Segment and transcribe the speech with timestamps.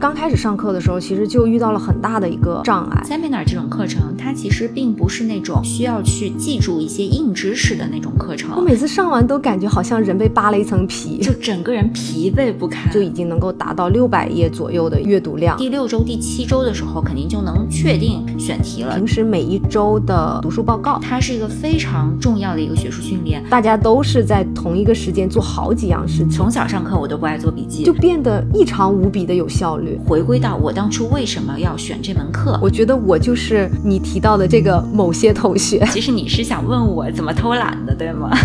[0.00, 3.02] 刚开始上课的时候，其实就遇到了很大的一个障碍。
[3.04, 8.52] Seminar 这种课程，它其实并不是那种需要去记住一些硬知识的那种课程。
[8.56, 15.58] 我每次上完都感觉好像人被扒了一层皮，就整个人疲惫不堪， 就已经能够达到六百页左右的阅读量。
[15.58, 18.94] 第六周、第七周的时候，肯定就能确定选题了。
[18.94, 23.42] 平时每一周的读书报告，它是一个非常重要的一个学术训练。
[23.50, 26.30] 大家都是在同一个时间做好几样事情。
[26.30, 29.87] 从小上课我都不爱做笔记，就变得异常无比的有效率。
[30.06, 35.84] 回归到我当初为什么要选这门课，我觉得我就是你提到的这个某些同学。
[35.92, 38.30] 其实你是想问我怎么偷懒的，对吗？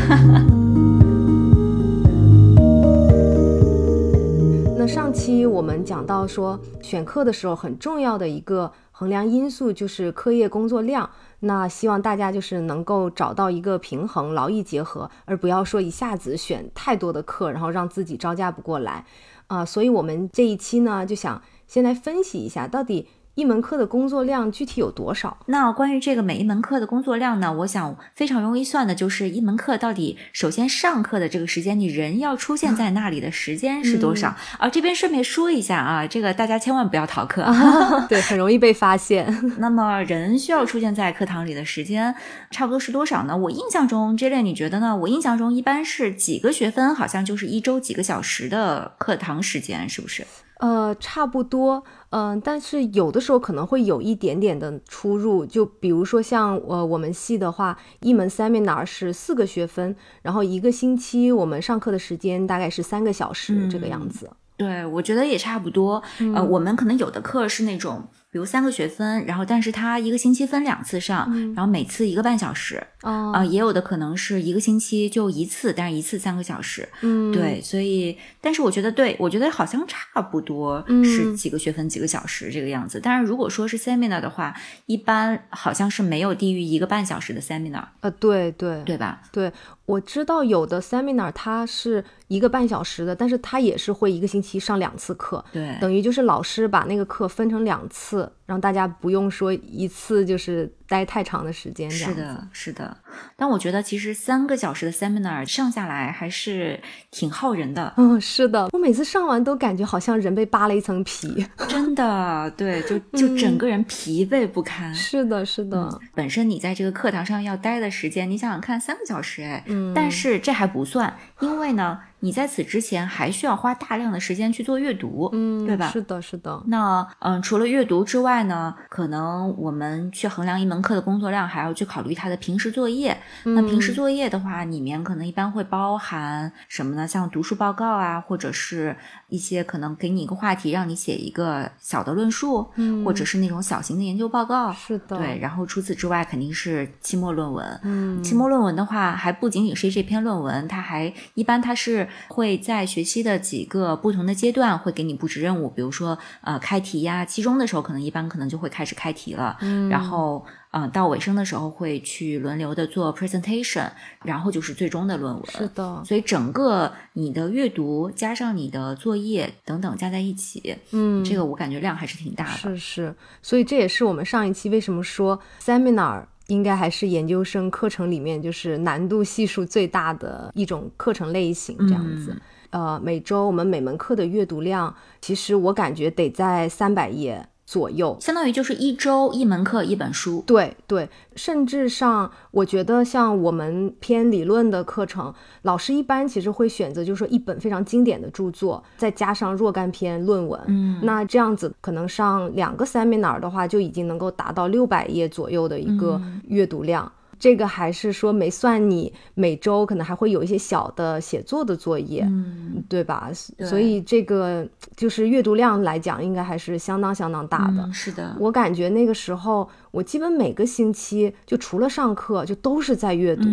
[4.77, 11.09] 那上期我们讲到说，选课的时候很重要的一个衡量因素就是课业工作量。
[11.39, 19.05] 那希望大家就是能够找到一个平衡，劳逸结合，而不要说一下子选太多的课，然后让自己招架不过来。
[19.53, 23.07] 啊，所以我们这一期呢，就想先来分析一下，到底。
[23.35, 25.37] 一门课的工作量具体有多少？
[25.47, 27.51] 那关于这个每一门课的工作量呢？
[27.51, 34.35] 我想非常容易算的就是一门课到底首先上课的这个时间，你人要出现在那里的时间是多少？
[34.59, 37.43] 啊，这边顺便说一下啊，这个大家千万不要逃课，
[38.07, 39.25] 对，很容易被发现。
[39.57, 42.13] 那么人需要出现在课堂里的时间
[42.51, 43.35] 差不多是多少呢？
[43.35, 44.95] 我印象中，这类你觉得呢？
[44.95, 50.23] 我印象中一般是几个学分，好像就是一周几个小时的课堂时间，是不是？
[50.59, 51.83] 呃，差不多，
[52.13, 64.29] 嗯，但是有的时候可能会有一点点的出入，就比如说像呃我们系的话，一门 seminar 是四个学分，然后一个星期我们上课的时间大概是三个小时这个样子。
[64.55, 66.03] 对，我觉得也差不多。
[66.35, 68.07] 呃，我们可能有的课是那种。
[68.33, 82.99] 比如三个学分，然后但是他一个星期分两次上，然后每次一个半小时，啊，也有的可能是一个星期就一次，但是一次三个小时，嗯，对，所以，但是我觉得，对我觉得好像差不多是几个学分几个小时这个样子。
[82.99, 84.55] 但是如果说是 seminar 的话，
[84.87, 89.21] 一般好像是没有低于一个半小时的 seminar，呃，对对对吧？
[89.31, 89.51] 对，
[89.85, 98.31] 我知道有的 seminar 它是一个半小时的，但是它也是会一个星期上两次课，对，等于就是老师把那个课分成两次。
[98.45, 102.97] 让大家不用说一次就是待太长的时间，是的，是的。
[103.35, 107.93] 但我觉得其实三个小时的 seminar 上下来还是挺耗人的。
[107.97, 114.93] 嗯，是的，我每次上完都感觉好像人被扒了一层皮， 真的，对，就就整个人疲惫不堪。
[114.93, 115.99] 是的，是的。
[116.13, 121.99] 本身你在这个课堂上要待的时间，你想想看，三个小时，哎，嗯，但是这还不算，因为呢。
[122.23, 125.89] 你在此之前还需要花大量的时间去做阅读，嗯，对吧？
[125.89, 126.63] 是的，是的。
[126.67, 133.17] 那嗯，除了阅读之外呢，可能我们去衡量一门课的工作量，还要去考虑他的平时作业。
[133.43, 137.05] 那平时作业的话，里面可能一般会包含什么呢？
[137.05, 138.95] 像读书报告啊，或者是
[139.33, 144.71] 一些可能给你一个话题，让你写一个小的论述，嗯，或者是那种小型的研究报告。
[144.71, 145.39] 是的，对。
[145.39, 147.79] 然后除此之外，肯定是期末论文。
[147.83, 152.07] 嗯，期末论文的话，还不仅仅是这篇论文，它还一般它是。
[152.29, 163.89] 会在学期的几个不同的阶段会给你布置任务，比如说呃开题呀，期中的时候可能一般可能就会开始开题了，嗯，然后嗯到尾声的时候会去轮流的做 presentation，
[164.23, 176.25] 然后就是最终的论文，是的，所以整个你的阅读加上你的作业等等加在一起，嗯，这个我感觉量还是挺大的，是是，所以这也是我们上一期为什么说 seminar。
[176.47, 182.35] 应该还是研究生课程里面就是难度系数最大的一种课程类型，这样子。
[182.71, 187.47] 呃，每周我们每门课的阅读量，其实我感觉得在三百页。
[187.73, 190.43] 左右，相当于就是一周一门课一本书。
[190.45, 200.61] 对对，甚至上，我觉得像我们偏理论的课程，老师一般其实会选择，就是说一本非常经典的著作，再加上若干篇论文。
[200.67, 207.11] 嗯，那这样子可能上两个 seminar 的话，就已经能够达到六百页左右的一个阅读量。
[207.43, 213.29] 这个还是说没算你每周可能还会有一些小的写作的作业，嗯，对吧？
[213.67, 214.65] 所以这个
[214.95, 217.91] 就是阅读量来讲，应该还是相当相当大的。
[217.91, 223.43] 是的，我感觉那个时候，我基本每个星期就除了上课，就都是在阅读，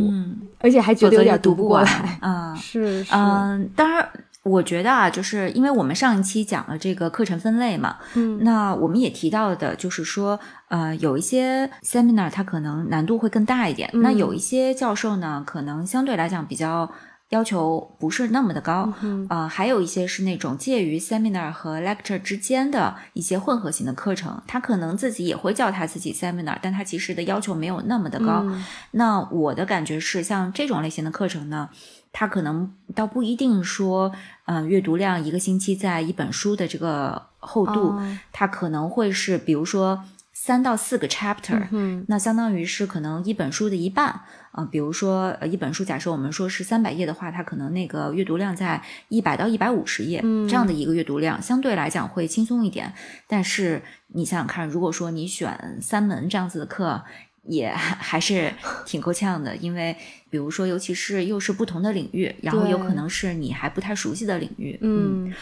[0.61, 2.17] 而且还觉得有点读不过来。
[2.21, 4.09] 啊，是是，嗯，当然。
[4.43, 16.91] 我觉得啊，就是因为我们上一期讲了这个课程分类嘛，嗯，那我们也提到的，就是说，呃，有一些 seminar 它可能难度会更大一点，那有一些教授呢，可能相对来讲比较
[17.31, 18.93] 要求不是那么的高，
[19.29, 28.45] 呃，还有一些是那种介于 seminar 和 lecture 之间的一些混合型的课程，他可能自己也会叫他自己 seminar，但他其实的要求没有那么的高。
[28.93, 31.71] 那我的感觉是，像这种类型的课程呢。
[32.13, 34.11] 它可能倒不一定说，
[34.47, 37.95] 嗯，阅读量一个星期在一本书的这个厚度，
[38.33, 44.23] 它可能会是，比如说三到四个 chapter，嗯，那相当于是可能一本书的一半
[44.53, 44.65] 啊。
[44.71, 52.93] 比如说，呃，一本书假设我们说是三百页的话，它可能那个阅读量在一百到一百五十页这样的一个阅读量，相对来讲会轻松一点。
[53.27, 57.03] 但是你想想看，如果说你选三门这样子的课。
[57.45, 58.53] 也 还是
[58.85, 59.97] 挺够呛的，因为
[60.29, 65.33] 比如说，尤其是又是不同的领域，然后有可能是你还不太熟悉的领域，嗯。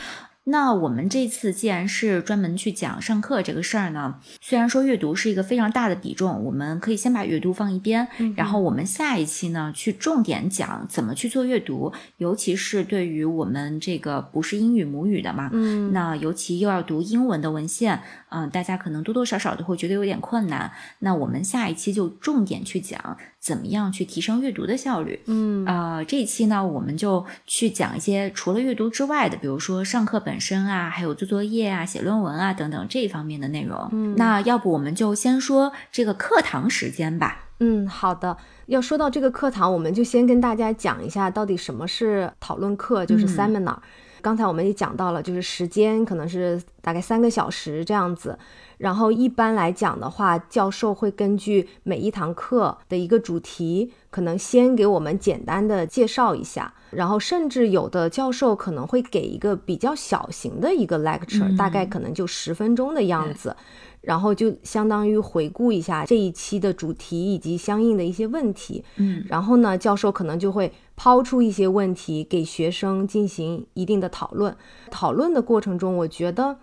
[0.51, 18.01] 那我们这次既然是专门去讲上课这个事儿呢，虽然说阅读是一个非常大的比重，我们可以先把阅读放一边，然后我们下一期呢去重点讲怎么去做阅读，尤其是对于我们这个不是英语母语的嘛，嗯，那尤其又要读英文的文献，
[18.31, 20.73] 嗯，大家可能多多少少都会觉得有点困难。
[21.01, 30.29] 那我们下一期就重点去讲怎么样去提升阅读的效率，嗯，呃，这一期呢我们就去讲一些除了阅读之外的，比如说上课本。
[30.29, 33.89] 本身啊，还有做作业啊、写论文啊等等这一方面的内容。
[33.93, 37.47] 嗯，那要不我们就先说这个课堂时间吧。
[37.61, 38.37] 嗯，好的。
[38.67, 43.79] 要说到这个课堂，我们就先跟大家讲一下到底什么是讨论课，就是 seminar。
[44.21, 48.39] 刚才我们也讲到了，就是时间可能是大概三个小时这样子。
[48.79, 63.55] 然后一般来讲的话，教授会根据每一堂课的一个主题，可能先给我们简单的介绍一下，然后甚至有的教授可能会给一个比较小型的一个 lecture，大概可能就十分钟的样子，
[64.01, 68.85] 然后就相当于回顾一下这一期的主题以及相应的一些问题。
[68.97, 74.57] 嗯，然后呢，教授可能就会抛出一些问题给学生进行一定的讨论。
[74.91, 76.57] 讨论的过程中，我觉得，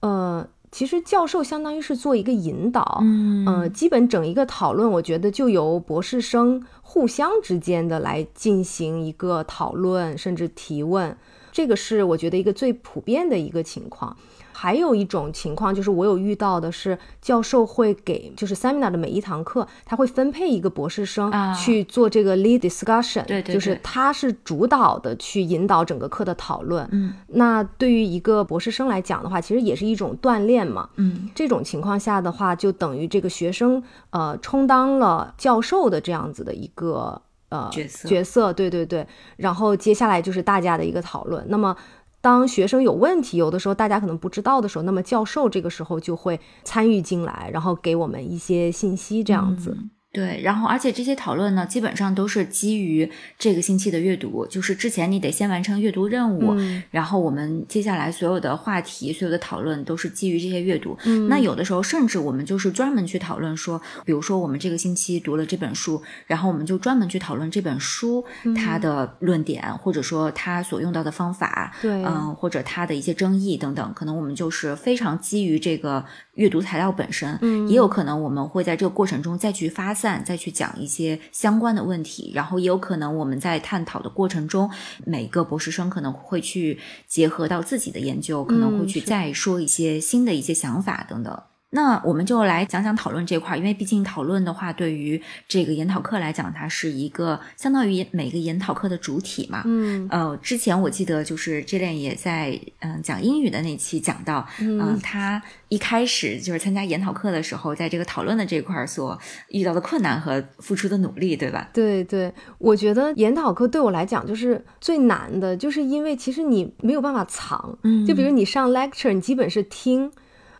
[0.00, 0.48] 呃。
[0.72, 11.16] 其实教授相当于是做一个引导，嗯，呃，基本整一个讨论，我觉得就由博士生互相之间的来进行一个讨论，甚至提问，
[11.50, 14.16] 这个是我觉得一个最普遍的一个情况。
[14.60, 26.86] 还有一种情况就是，我有遇到的是，教授会给就是 seminar 的每一堂课，他会分配一个博士生去做这个 lead discussion，对对，就是他是主导的去引导整个课的讨论。
[26.92, 30.90] 嗯，那对于一个博士生来讲的话，其实也是一种锻炼嘛。
[30.96, 39.06] 嗯，这种情况下的话，就等于这个学生呃充当了教授的这样子的一个呃角色角色，对对对。
[39.38, 41.42] 然后接下来就是大家的一个讨论。
[41.48, 41.74] 那么。
[42.20, 49.76] 当学生有问题，有的时候大家可能不知道的时候，那么教授这个时候就会参与进来，然后给我们一些信息，这样子。
[50.12, 53.08] 对，然后而且这些讨论呢，基本上都是基于
[53.38, 56.52] 这个星期的阅读，就是之前你得先完成阅读任务，
[56.90, 60.98] 然后我们接下来所有的话题、所有的讨论都是基于这些阅读。
[61.28, 68.24] 那有的时候甚至我们就是专门去讨论说，比如说我们这个星期读了这本书，然后我们就专门去讨论这本书
[68.56, 76.04] 它的论点，或者说它所用到的方法，对，嗯，或者它的一些争议等等，可能我们就是非常基于这个
[76.34, 79.94] 阅读材料本身，嗯，也有可能我们会在这个过程中再去发。
[80.00, 84.70] 散再去讲一些相关的问题，然后也有可能我们在探讨的过程中，
[85.04, 91.42] 每个博士生可能会去结合到自己的研究，可能会去再说一些新的一些想法等等。
[91.72, 99.62] 那我们就来讲讲讨论这块，因为毕竟讨论的话，对于这个研讨课来讲，它是一个相当于每个研讨课的主体嘛。
[99.64, 109.16] 嗯，呃，之前我记得就是这练也在嗯讲英语的那期讲到，嗯，他一开始就是参加研讨课的时候，在这个讨论的这块所
[109.50, 111.68] 遇到的困难和付出的努力，对吧？
[111.72, 120.10] 对对，我觉得研讨课对我来讲就是最难的，就是因为其实你没有办法藏，嗯，就比如你上 lecture，你基本是听。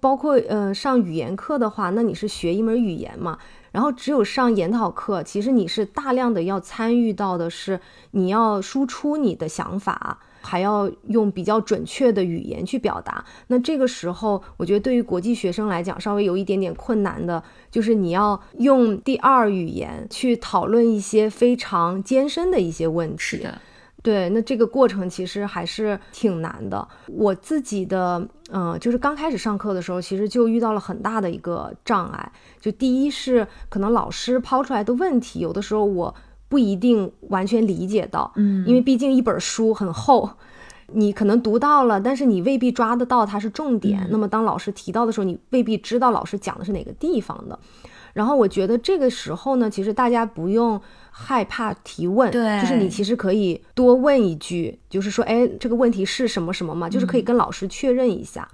[0.01, 3.39] 包括呃上语言课的话，那你是学一门语言嘛？
[3.73, 7.79] 然后只有上研讨课，其实你是大量的要参与到的是
[8.13, 13.25] 你要输出你的想法，还要用比较准确的语言去表达。
[13.47, 17.41] 那这个时候，我觉得对于国际学生来讲，稍微有一点点困难的，
[17.71, 23.47] 就是你要用第二语言去讨论一些非常艰深的一些问题。
[24.03, 26.89] 对，那这个过程其实还是挺难的。
[27.07, 32.33] 我自己的，嗯，就是刚开始上课的时候，其实就遇到了很大的一个障碍。
[32.59, 36.15] 就第一是可能老师抛出来的问题，有的时候我
[36.49, 40.31] 不一定完全理解到，嗯，因为毕竟一本书很厚，
[40.93, 44.09] 你可能读到了，但是你未必抓得到它是重点。
[44.11, 47.59] 那么当老师提到的时候，你未必知道老师讲的是哪个地方的。
[48.15, 50.81] 然后我觉得这个时候呢，其实大家不用。
[51.11, 58.49] 害怕提问，对，就是你其实可以多问一句，就是说，哎，这个问题是什么什么嘛，就是可以跟老师确认一下。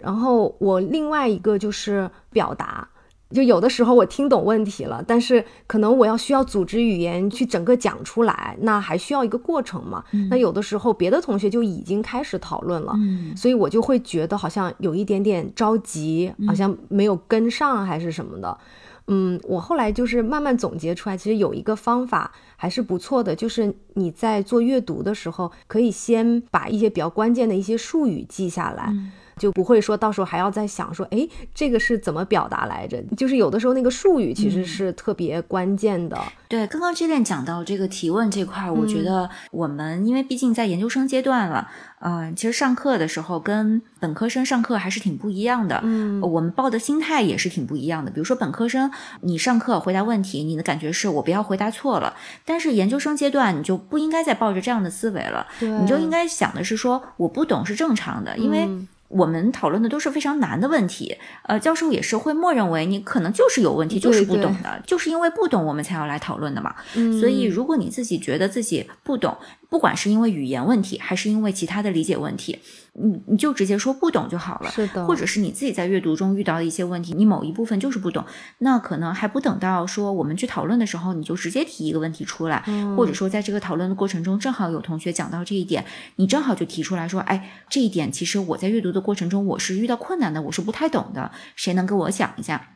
[0.00, 2.88] 然后我另外一个就是表达，
[3.30, 10.04] 就有的时候我听懂问题了，但是可能我要需要组织语言去整个讲出来，那还需要一个过程嘛。
[10.30, 12.94] 那有的时候别的同学就已经开始讨论了，
[13.34, 18.56] 所以我就会觉得好像有一点点着急，好像没有跟上还是什么的。
[18.60, 28.92] 嗯，嗯我后来就是慢慢总结出来，其实有一个方法还是不错的，就是你在做阅读的时候，可以先把一些比较关键的一些术语记下来。
[29.40, 33.02] 就不会说到时候还要再想说，哎，这个是怎么表达来着？
[33.16, 36.18] 就是有的时候那个术语其实是特别关键的。
[36.48, 41.68] 对，刚刚这边讲到这个提问这块，我觉得我们因为毕竟在研究生阶段了，
[42.00, 45.80] 嗯，其实上课的时候跟本科生上课还是挺不一样的。
[45.84, 48.10] 嗯，我们抱的心态也是挺不一样的。
[48.10, 48.90] 比如说本科生，
[49.20, 52.14] 你上课回答问题，你的感觉是我不要回答错了。
[52.46, 55.46] 但是研究生阶段，你就不应该再抱着这样的思维了。
[55.60, 58.66] 你就应该想的是说，我不懂是正常的，因为。
[59.08, 66.74] 我们讨论的都是非常难的问题，呃，教授也是会默认为你可能就是有问题，就是不懂的，就是因为不懂我们才要来讨论的嘛。
[67.20, 69.36] 所以，如果你自己觉得自己不懂，
[69.68, 72.58] 不管是因为语言问题，还是因为其他的理解问题。
[72.98, 78.24] 你你就直接说不懂就好了，是的，或者是你自己在阅读中遇到的一些问题，你某一部分就是不懂，
[78.58, 82.64] 那可能还不等到说我们去讨论的时候，你就直接提一个问题出来，
[82.96, 85.84] 或者说在这个讨论的过程中，正好有同学讲到这一点，
[86.16, 92.70] 你正好就提出来说，哎，这一点其实我在阅读的过程中我是遇到困难的，我是不太懂的，谁能跟我讲一下？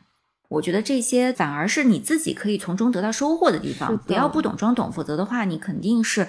[0.49, 6.27] 我觉得这些反而是你自己可以从中得到收获的地方，不要不懂装懂，否则的话你肯定是。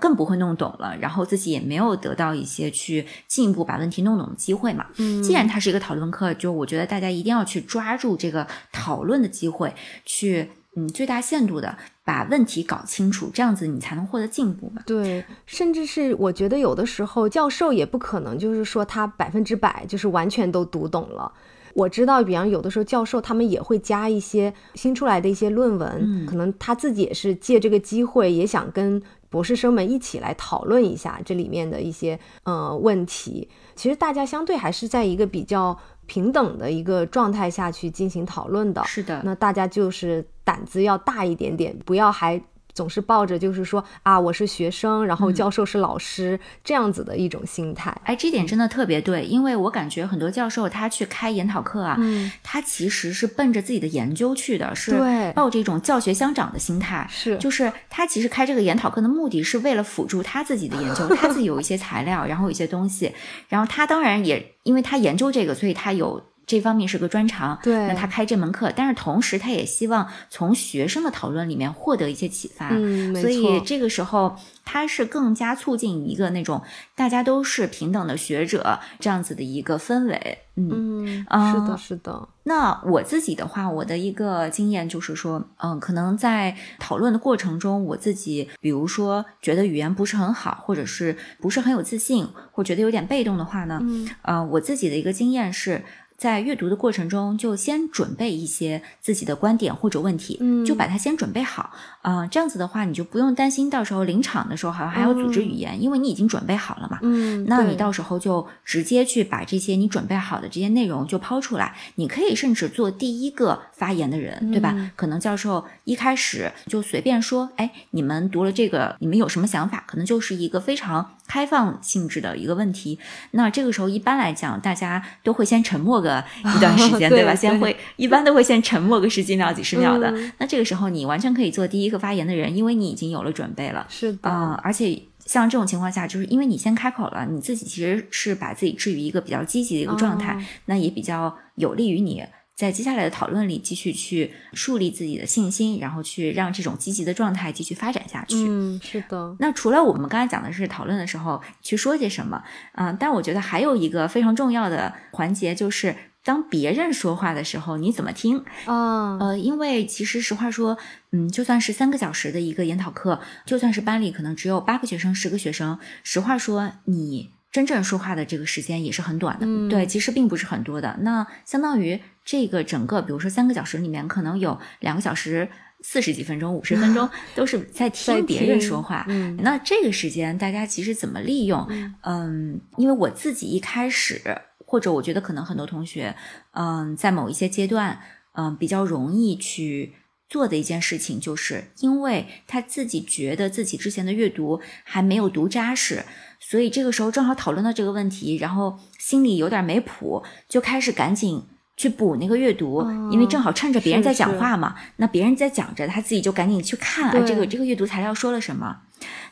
[0.00, 4.86] 更不会弄懂了，然后自己也没有得到一些去进一步把问题弄懂的机会嘛。
[4.96, 9.72] 嗯，既然它是一个讨论课，就我觉得大家一定要去抓住这个讨论的机会，
[10.04, 14.82] 去嗯最大限度的把问题搞清楚，这样子你才能获得进步嘛。
[14.84, 21.32] 对，甚至是我觉得有的时候教授也不可能就是说他百分之百就是完全都读懂了。
[21.72, 29.00] 我知道，比方有的时候教授他们也会加一些新出来的一些论文，可能他自己也是借这个机会也想跟。
[29.34, 33.48] 博士生们一起来讨论一下这里面的一些呃问题。
[33.74, 35.76] 其实大家相对还是在一个比较
[36.06, 38.84] 平等的一个状态下去进行讨论的。
[38.84, 42.40] 是的，那大家就是胆子要大一点点，不要还。
[42.74, 47.96] 总是抱着就是说啊，我是学生，然后教授是老师这样子的一种心态。
[48.04, 51.96] 哎，这点真的特别对，因为我感觉很多教授他去开研讨课啊，
[52.42, 54.98] 他其实是奔着自己的研究去的，是
[55.34, 57.06] 抱着一种教学相长的心态。
[57.08, 63.12] 是，就是他其实开这个研讨课的目的是为了辅助他自己的研究，他自己有一些材料，然后有一些东西，
[63.48, 66.20] 然后他当然也因为他研究这个，所以他有。
[66.46, 76.62] 这方面是个专长，对，那他开这门课，但是同时他也希望从学生的讨论里面获得一些启发，嗯，所以这个时候他是更加促进一个那种
[76.94, 82.28] 大家都是平等的学者这样子的一个氛围，嗯，是的，是的。
[82.46, 95.82] 那我自己的话，我的一个经验就是说，嗯，可能在讨论的过程中，我自己比如说觉得语言不是很好，或者是不是很有自信，或觉得有点被动的话呢，嗯，呃，我自己的一个经验是。
[96.24, 114.92] 在阅读的过程中，就先准备一些自己的观点或者问题，嗯，就把它先准备好，啊，这样子的话，你就不用担心到时候临场的时候好像还要组织语言，因为你已经准备好了嘛，嗯，那你到时候就直接去把这些你准备好的这些内容就抛出来，你可以甚至做第一个发言的人，对吧？
[114.94, 119.82] 可能教授一开始就随便说，哎，你们读了这个，你们有什么想法？
[119.86, 122.98] 可能就是一个非常开放性质的一个问题。
[123.32, 126.04] 那这个时候一般来讲，大家都会先沉默。
[126.04, 126.22] 个
[126.54, 127.34] 一段时间， 对吧？
[127.34, 130.12] 先会一般都会先沉默个十几秒、几十秒的。
[130.36, 133.86] 那这个时候，你完全可以做第一个发言的人，因为你已经有了准备了。
[133.88, 142.22] 是的，嗯，而且像这种情况下，就是因为你先开口了，你自己其实是把自己置于一个比较积极的一个状态，那也比较有利于你
[142.56, 148.36] 在接下来的讨论里继续去树立自己的信心，然后去让这种积极的状态继续发展下去。
[148.36, 149.36] 嗯，是的。
[149.38, 152.42] 那除了我们刚才讲的是讨论的时候去说些什么，
[152.74, 155.94] 嗯，但我觉得还有一个非常重要的环节就是。
[156.26, 158.42] 当别人说话的时候，你怎么听？
[158.64, 160.78] 啊，呃，因为其实实话说，
[161.12, 169.46] 嗯，就算是三个小时的一个研讨课，就算是班里可能只有八个学生、十个学生，实话说，你真正说话的这个时间也是很短的。
[169.68, 170.96] 对，其实并不是很多的。
[171.02, 175.48] 那相当于这个整个，比如说三个小时里面，可能有两个小时
[175.82, 179.04] 四十几分钟、五十分钟 都是在听别人说话。
[179.08, 181.68] 嗯，那这个时间大家其实怎么利用？
[182.02, 184.20] 嗯，因为我自己一开始。
[184.66, 186.16] 或者我觉得可能很多同学，
[186.52, 188.00] 嗯，在某一些阶段，
[188.32, 189.94] 嗯，比较容易去
[190.28, 196.04] 做的一件事情，就是因为他自己觉得自己之前的阅读还没有读扎实，
[196.40, 201.44] 所以这个时候正好讨论到这个问题，然后心里有点没谱，就开始赶紧
[201.76, 208.82] 去补那个阅读，哦因为正好趁着别人在讲话嘛，那别人在讲着，他自己就赶紧去看，啊，这个这个阅读材料说了什么。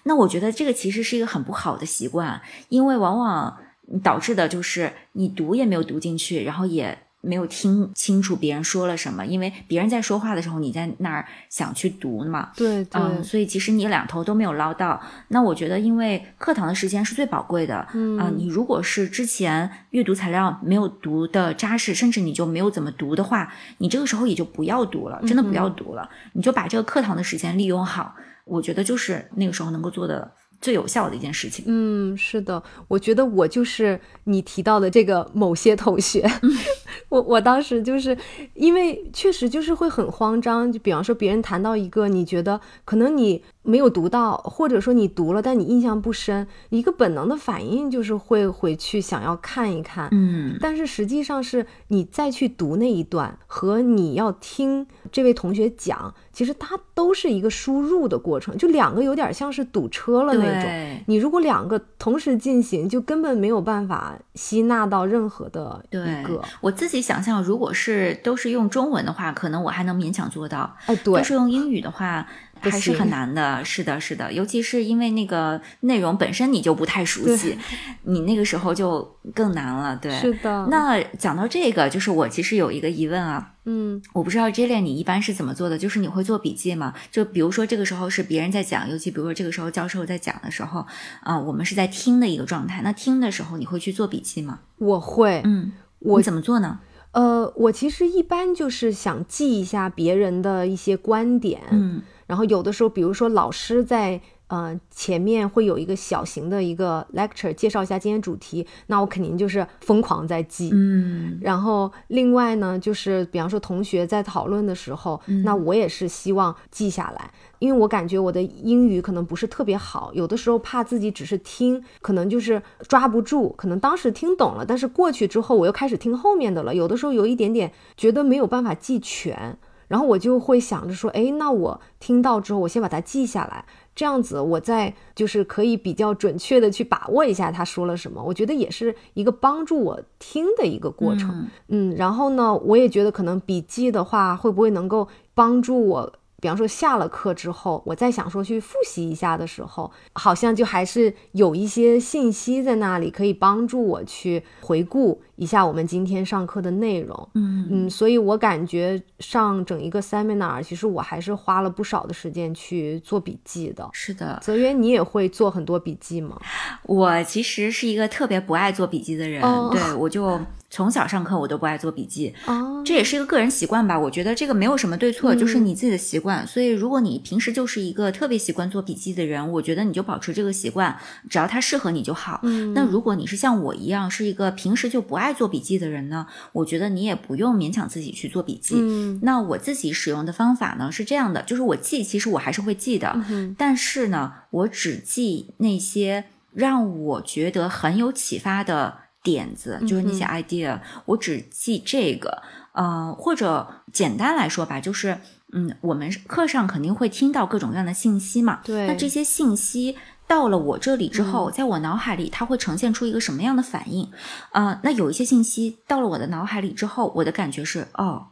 [0.02, 3.56] 那我觉得这个其实是一个很不好的习惯，因为往往
[4.02, 12.50] 导致的就是你读也没有读进去，然后也没有听清楚别人说了什么，因为别人在说话的时候，你在那儿想去读嘛。
[12.54, 15.00] 对对，嗯，所以其实你两头都没有捞到。
[15.28, 28.14] 那我觉得，因为课堂的时间是最宝贵的，嗯啊、你如果是之前阅读材料没有读的扎实，甚至你就没有怎么读的话，你这个时候也就不要读了，真的不要读了，你就把这个课堂的时间利用好。
[28.44, 30.28] 我觉得就是那个时候能够做的
[30.60, 31.64] 最有效的一件事情。
[31.68, 36.28] 嗯，是的，我觉得我就是你提到的这个某些同学，
[37.08, 38.16] 我我当时就是
[38.54, 61.02] 因为确实就是会很慌张，就比方说别人谈到一个你觉得可能你没有读到，或者说你读了但你印象不深，一个本能的反应就是会回去想要看一看，嗯，但是实际上是你再去读那一段和你要听这位同学讲，其实它都是一个输入的过程，就两个有点像是堵车了那种。
[61.06, 66.42] 你如果两个同时进行，就根本没有办法吸纳到任何的一个。
[66.60, 70.76] 我自己想象，如果是都是用中文的话，可能我还能勉强做到。
[70.86, 72.26] 哎，对都，是用英语的话，
[72.58, 73.64] 还是很难的。
[73.64, 77.56] 是的，是的，尤其是因为那个内容本身你就不太熟悉，
[78.02, 79.96] 你那个时候就更难了。
[79.96, 80.66] 对，是的。
[80.68, 85.78] 那讲到这个，就是我其实有一个疑问啊，嗯我不知道 Jillian 你一般是怎么做的？
[85.78, 86.92] 就是你会做笔记吗？
[87.12, 90.84] 就比如说这个时候是别人在讲，尤其比如说这个时候教授在讲的时候，
[91.20, 92.82] 啊、我们是在听的一个状态。
[92.82, 94.58] 那听的时候你会去做笔记吗？
[94.78, 95.70] 我会，嗯，
[96.04, 96.80] 我怎么做呢？
[97.12, 110.70] 呃，我其实一般就是想记一下别人的一些观点，嗯然后有的时候，比如说老师在呃前面会有一个小型的一个 lecture 介绍一下今天主题，那我肯定就是疯狂在记。
[110.72, 129.58] 嗯然后另外呢，就是比方说同学在讨论的时候，那我也是希望记下来，因为我感觉我的英语可能不是特别好，有的时候怕自己只是听，可能就是抓不住，可能当时听懂了，但是过去之后我又开始听后面的了，有的时候有一点点觉得没有办法记全。
[129.88, 138.22] 然后我就会想着说，哎，那我听到之后，我先把它记下来，这样子我再就是可以比较准确的去把握一下他说了什么。
[138.22, 141.30] 我觉得也是一个帮助我听的一个过程。
[141.68, 146.12] 嗯嗯，然后呢，我也觉得可能笔记的话，会不会能够帮助我？
[146.42, 157.28] 比方说下了课之后，我再想说去复习一下的时候，好像就还是有一些信息在那里，可以帮助我去回顾一下我们今天上课的内容。
[157.34, 163.88] 嗯嗯，所以我感觉上整一个 seminar，其实我还是花了不少的时间去做笔记的。
[163.92, 166.36] 是的，泽渊，你也会做很多笔记吗？
[166.82, 170.40] 我其实是一个特别不爱做笔记的人，哦对我就
[170.72, 173.98] 从小上课我都不爱做笔记，哦，这也是一个个人习惯吧。
[173.98, 176.46] 我觉得这个没有什么对错，就是你自己的习惯。
[176.46, 180.96] 所以如果你平时就是一个特别习惯做笔记的人，我觉得你就保持这个习惯，
[181.28, 182.40] 只要它适合你就好。
[182.44, 188.74] 嗯那如果你是像我一样是一个平时就不爱做笔记的人呢，我觉得你也不用勉强自己去做笔记。
[188.78, 202.42] 嗯那我自己使用的方法呢是这样的，就是我记，其实我还是会记的，哼但是呢，我只记那些让我觉得很有启发的点子，就是那些 idea，我只记这个。
[202.72, 205.18] 呃，或者简单来说吧，就是
[205.52, 209.96] 嗯，我们课上肯定会听到各种各样的信息嘛，对那这些信息。
[210.26, 214.10] 到了我这里之后，在我脑海里，它会呈现出一个什么样的反应？
[214.52, 218.28] 啊、那有一些信息到了我的脑海里之后，我的感觉是哦，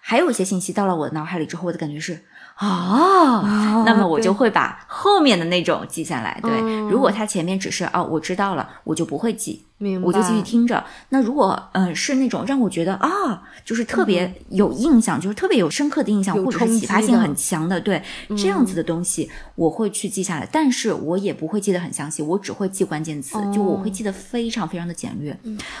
[0.00, 2.22] 还有一些信息到了我的脑海里之后，我的感觉是
[2.60, 3.42] 哦，
[3.84, 6.38] 那么我就会把后面的那种记下来。
[6.40, 10.84] 对，嗯如果它前面只是哦，我知道了，我就不会记，明白，我就继续听着。
[11.08, 18.02] 那如果嗯、呃是那种让我觉得啊，就是特别有印象，就是特别有深刻的印象，或者是启发性很强的，对
[18.36, 20.46] 这样子的东西，我会去记下来。
[20.52, 25.36] 但是我也不会记得很详细，我只会记关键词，就我会记得非常非常的简略。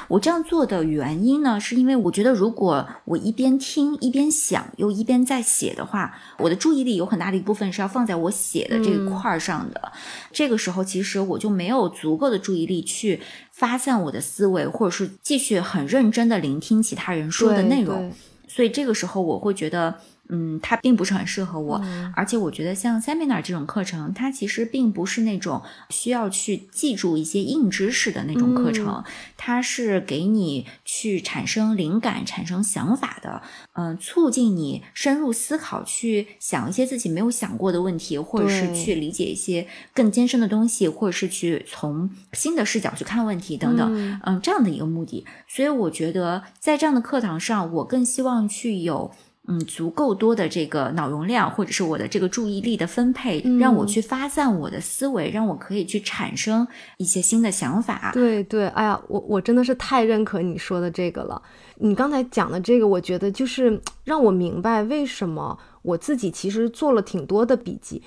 [0.08, 9.92] 我这样做的原因呢，是因为我觉得如果我一边听一边想，又一边在写的话，我的注意力有很大的一部分是要放在我写的这一块儿上的。
[10.32, 13.20] 这个时候，其实我就没有足够的注意力去
[13.60, 18.10] 发散我的思维，或者是继续很认真的聆听其他人说的内容。
[18.48, 20.00] 所以这个时候，我会觉得。
[20.30, 21.80] 嗯，它并不是很适合我。
[22.14, 29.02] 而且我觉得像 seminar 这种课程，它其实并不是那种需要去记住一些硬知识的那种课程，
[29.36, 45.24] 它是给你去产生灵感、产生想法的，嗯，促进你深入思考，去想一些自己没有想过的问题，或者是去理解一些更艰深的东西，或者是去从新的视角去看问题等等，嗯，这样的一个目的。
[45.48, 49.10] 所以我觉得在这样的课堂上，我更希望去有。
[49.50, 56.64] 嗯，足够多的这个脑容量，或者是我的这个注意力的分配，让我去发散我的思维，让我可以去产生
[56.98, 58.12] 一些新的想法。
[58.14, 61.42] 对对，哎呀，我我真的是太认可你说的这个了。
[61.78, 68.00] 你刚才讲的这个，我觉得就是让我明白为什么我自己其实做了挺多的笔记。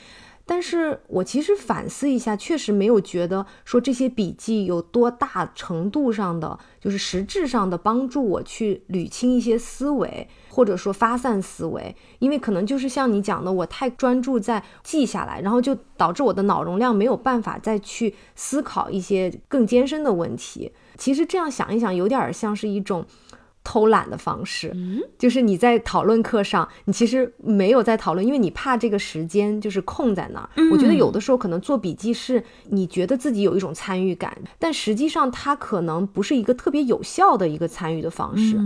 [0.46, 11.96] 但是我其实反思一下，确实没有觉得说这些笔记有多大程度上的，就是实质上的帮助我去捋清一些思维，或者说发散思维。
[12.20, 20.72] 因为可能就是像你讲的，我太专注在记下来，然后就导致我的脑容量没有办法再去思考一些更艰深的问题。
[20.98, 23.06] 其实这样想一想，有点像是一种。
[23.64, 24.76] 偷懒的方式，
[25.18, 30.50] 就是你在讨论课上，你其实没有在讨论，因为你怕这个时间就是空在那儿。
[30.70, 38.58] 我觉得有的时候可能做笔记是你觉得自己有一种参与感，但实际上它可能不是一个特别有效的一个参与的方式，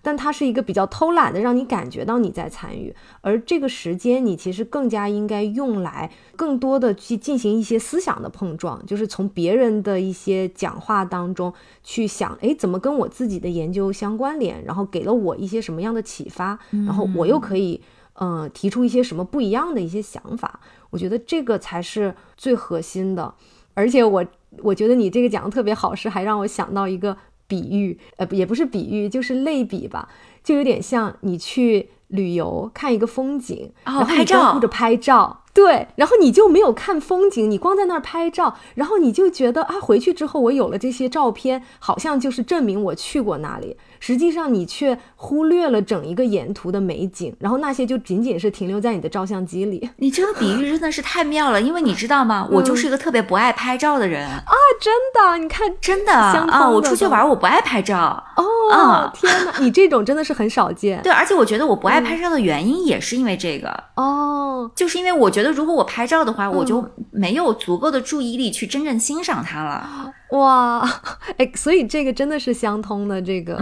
[0.00, 2.94] 但它是一个比较偷懒的，让你感觉到你在参与。
[3.22, 14.43] 而这个时间你其实更加应该用来更多的去进行一些思想的碰撞，就是从别人的一些讲话当中去想，哎，怎么跟我自己的研究相关联。
[14.66, 17.80] 然后给了我一些什么样的启发，然后我又可以，
[18.14, 20.60] 呃，提出一些什么不一样的一些想法。
[20.90, 23.34] 我觉得这个才是最核心的。
[23.74, 24.24] 而且我
[24.62, 30.08] 我觉得你这个讲的特别好，是还让我想到一个比喻，呃，也不是比喻，就是类比吧，
[30.42, 35.40] 就有点像你去旅游看一个风景，然后你照顾着拍照。
[35.52, 43.76] 对，然后你就没有看风景，你光在那儿拍照，然后你就觉得啊，回去之后我有了这些照片，好像就是证明我去过那里。
[44.06, 49.88] 实际上你却忽略了整一个沿途的美景，然后那些就仅仅是停留在你的照相机里。
[49.96, 52.46] 你这个比喻真的是太妙了，因为你知道吗？
[52.52, 54.28] 我就是一个特别不爱拍照的人。
[54.28, 56.12] 啊，真的，你看，真的？
[56.12, 58.22] 啊，我出去玩我不爱拍照。
[58.36, 61.00] 哦，天哪，你这种真的是很少见。
[61.02, 63.84] 对，而且我觉得我不爱拍照的原因也是因为这个。
[63.94, 70.12] 哦，就是因为我觉得如果我拍照的话，我就没有足够的注意力去真正欣赏它了。
[70.34, 70.82] 哇，
[71.38, 73.56] 哎，所以这个真的是相通的，这个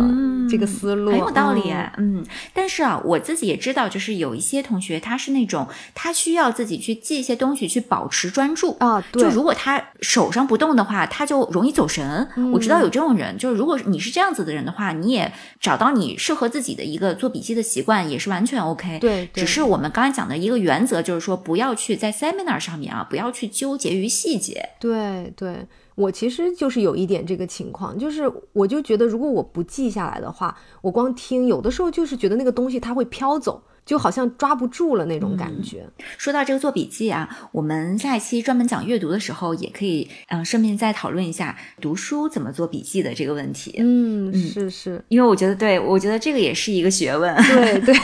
[0.48, 1.72] 这个思路很有道理。
[1.98, 9.02] 嗯，但是啊，我自己也知道，就是有一些同学他是那种他需要自己去记一些东西去保持专注啊。
[9.12, 12.26] 就如果他手上不动的话，他就容易走神。
[12.52, 15.30] 我知道有这种人，就是如果你是这样子的人的话，你也
[15.60, 18.98] 找到你适合自己的一个做笔记的习惯，也是完全 OK。
[18.98, 24.70] 对，只是我们刚才讲的一个原则，就是说不要去在 seminar 上面啊，不要去纠结于细节。
[24.80, 25.66] 对对。
[25.94, 35.86] 我其实就是有一点这个情况，就是我就觉得如果我不记下来的话，我光听，有的时候就是觉得那个东西它会飘走，就好像抓不住了那种感觉。
[36.16, 43.74] 说到这个做笔记啊，我们下一期专门讲阅读的时候，也可以嗯顺便再讨论一下读书怎么做笔记的这个问题。
[43.78, 47.34] 嗯，是是，因为我觉得对我觉得这个也是一个学问。
[47.44, 47.94] 对对。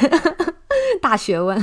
[1.00, 1.56] 大学问。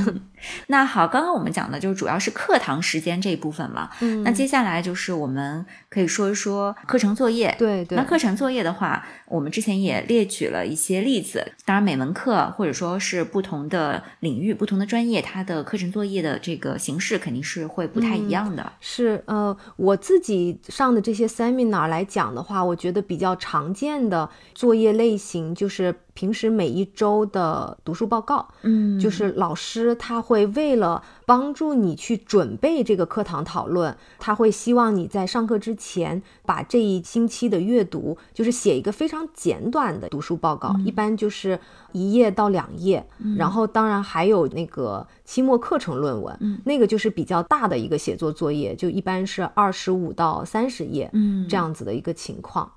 [0.68, 3.90] 那好，刚刚我们讲的就主要是课堂时间这一部分嘛。
[4.00, 7.54] 嗯，那接下来就是我们可以说一说课程作业。
[7.58, 7.96] 对对。
[7.96, 11.52] 那课程作业的话，我们之前也列举了一些例子。
[11.64, 18.72] 当然，每门课或者说是不同的领域、不同的专业，它的课程作业的这个形式肯定是会不太一样的。
[18.80, 25.94] 是呃，我自己上的这些 seminar 来讲的话，我觉得比较常见的作业类型就是。
[26.16, 41.58] 平时每一周的读书报告，嗯，就是老师他会为了帮助你去准备这个课堂讨论，他会希望你在上课之前把这一星期的阅读，就是写一个非常简短的读书报告，一般就是
[41.92, 43.06] 一页到两页。
[43.38, 52.70] 然后当然还有那个期末课程论文，那个就是比较大的一个写作作业，就一般是二十五到三十页，嗯，这样子的一个情况。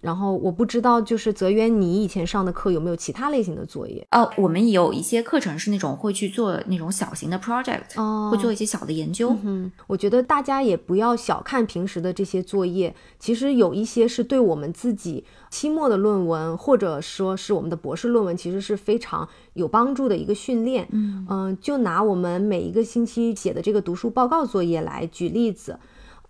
[0.00, 4.06] 然后我不知道，就是泽渊，你以前上的课有没有其他类型的作业？
[4.12, 9.36] 哦，我们有一些课程是那种会去做那种小型的 project，哦，会做一些小的研究。
[9.42, 20.86] 嗯，我觉得大家也不要小看平时的这些作业，其实有一些是对我们自己期末的论文，或者说是我们的博士论文，其实是非常有帮助的一个训练。
[20.92, 25.78] 嗯嗯，就拿我们每一个星期写的这个读书报告作业来举例子。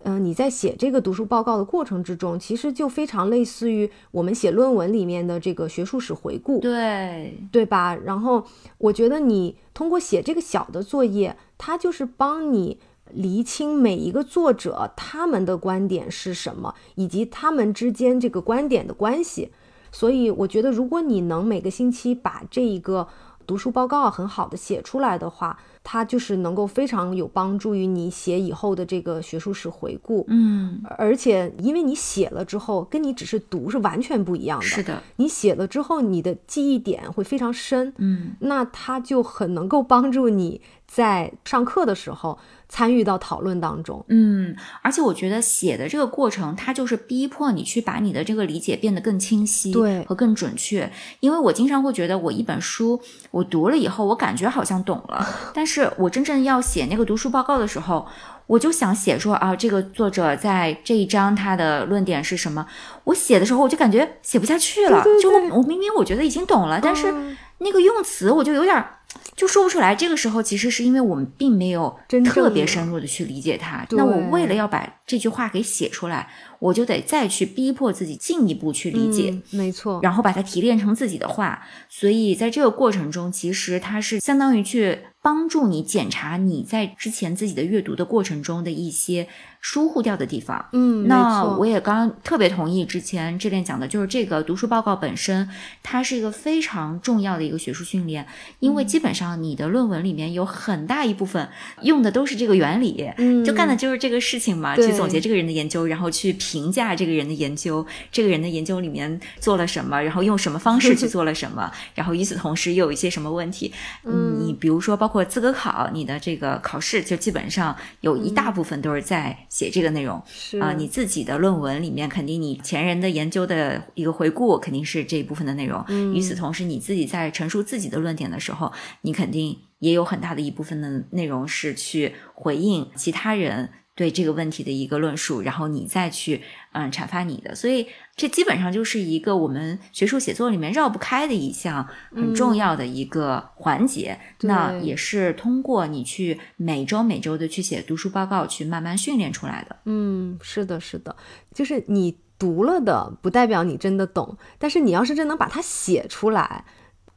[0.03, 7.95] 嗯，你在写这个读书报告的过程之中，其实就非常类似于我们写论文里面的这个学术史回顾，对对吧？
[7.95, 8.45] 然后
[8.77, 12.79] 我觉得你通过写这个小的作业，它就是帮你
[13.11, 19.51] 厘清每一个作者他们的观点是什么，以及他们之间这个观点的关系。
[19.91, 23.07] 所以我觉得，如果你能每个星期把这一个
[23.47, 30.25] 读书报告很好的写出来的话，它就是能够非常有帮助于你写以后的这个学术史回顾。
[30.27, 34.65] 嗯，而且因为你写了之后，跟你只是读是完全不一样的。
[34.65, 37.93] 是的，你写了之后，你的记忆点会非常深。
[37.97, 44.03] 嗯，那它就很能够帮助你在上课的时候参与到讨论当中。
[44.09, 50.91] 嗯，而且我觉得写的这个过程，它就是逼迫你去把你的这个理解变得更清晰，对和更准确。
[51.19, 52.99] 因为我经常会觉得，我一本书
[53.29, 58.07] 我读了以后，我感觉好像懂了， 但是我真正要写那个读书报告的时候，
[58.47, 62.65] 我就想写说啊，这个作者在这一章他的论点是什么？
[63.03, 68.98] 我写的时候，我就感觉写不下去了，对对就我我明明我觉得已经懂了，但是嗯那个用词我就有点儿
[69.35, 69.95] 就说不出来。
[69.95, 73.85] 这个时候其实是因为我们并没有真特别深入的去理解它。
[73.91, 79.29] 那我为了要把这句话给写出来，我就得再去逼迫自己进一步去理解。
[79.31, 79.99] 嗯没错。
[80.03, 89.27] 然后把它提炼成自己的话，所以在这个过程中，其实它是相当于去帮助你检查你在之前自己的阅读的过程中的一些
[89.61, 90.65] 疏忽掉的地方。
[90.71, 95.47] 嗯，那我也刚刚特别同意之前这边讲的，就是这个读书报告本身，
[95.83, 98.25] 它是一个非常重要的一个学术训练，
[98.59, 98.75] 因嗯。
[98.79, 101.49] 为基本上你的论文里面有很大一部分
[101.81, 104.87] 用的都是这个原理，嗯就干的就是这个事情嘛，对。
[104.87, 113.73] 去总结这个人的研究，然后去评价这个人的研究，这个人的研究里面做了什么，然后用什么方式去做了什么， 然后与此同时又有一些什么问题。
[114.05, 114.37] 嗯。
[114.39, 120.21] 你比如说包括资格考，你的这个考试就基本上有一大部分都是在写这个内容。
[120.25, 125.83] 是啊、你自己的论文里面，肯定你前人的研究的一个回顾，肯定是这一部分的内容。
[125.89, 137.53] 嗯与此同时，你自己在陈述自己的论点的时候，你肯定也有很大的一部分的内容是去回应其他人对这个问题的一个论述，然后你再去嗯阐发你的。
[137.53, 137.85] 所以
[138.15, 141.85] 这基本上就是一个我们学术写作里面绕不开的一项
[142.15, 144.17] 很重要的一个环节。
[144.43, 149.75] 那也是通过你去每周每周的去写读书报告，去慢慢训练出来的。
[149.83, 151.13] 嗯，是的，是的，
[151.53, 156.63] 就是你读了的，不代表你真的懂，但是你要是真能把它写出来，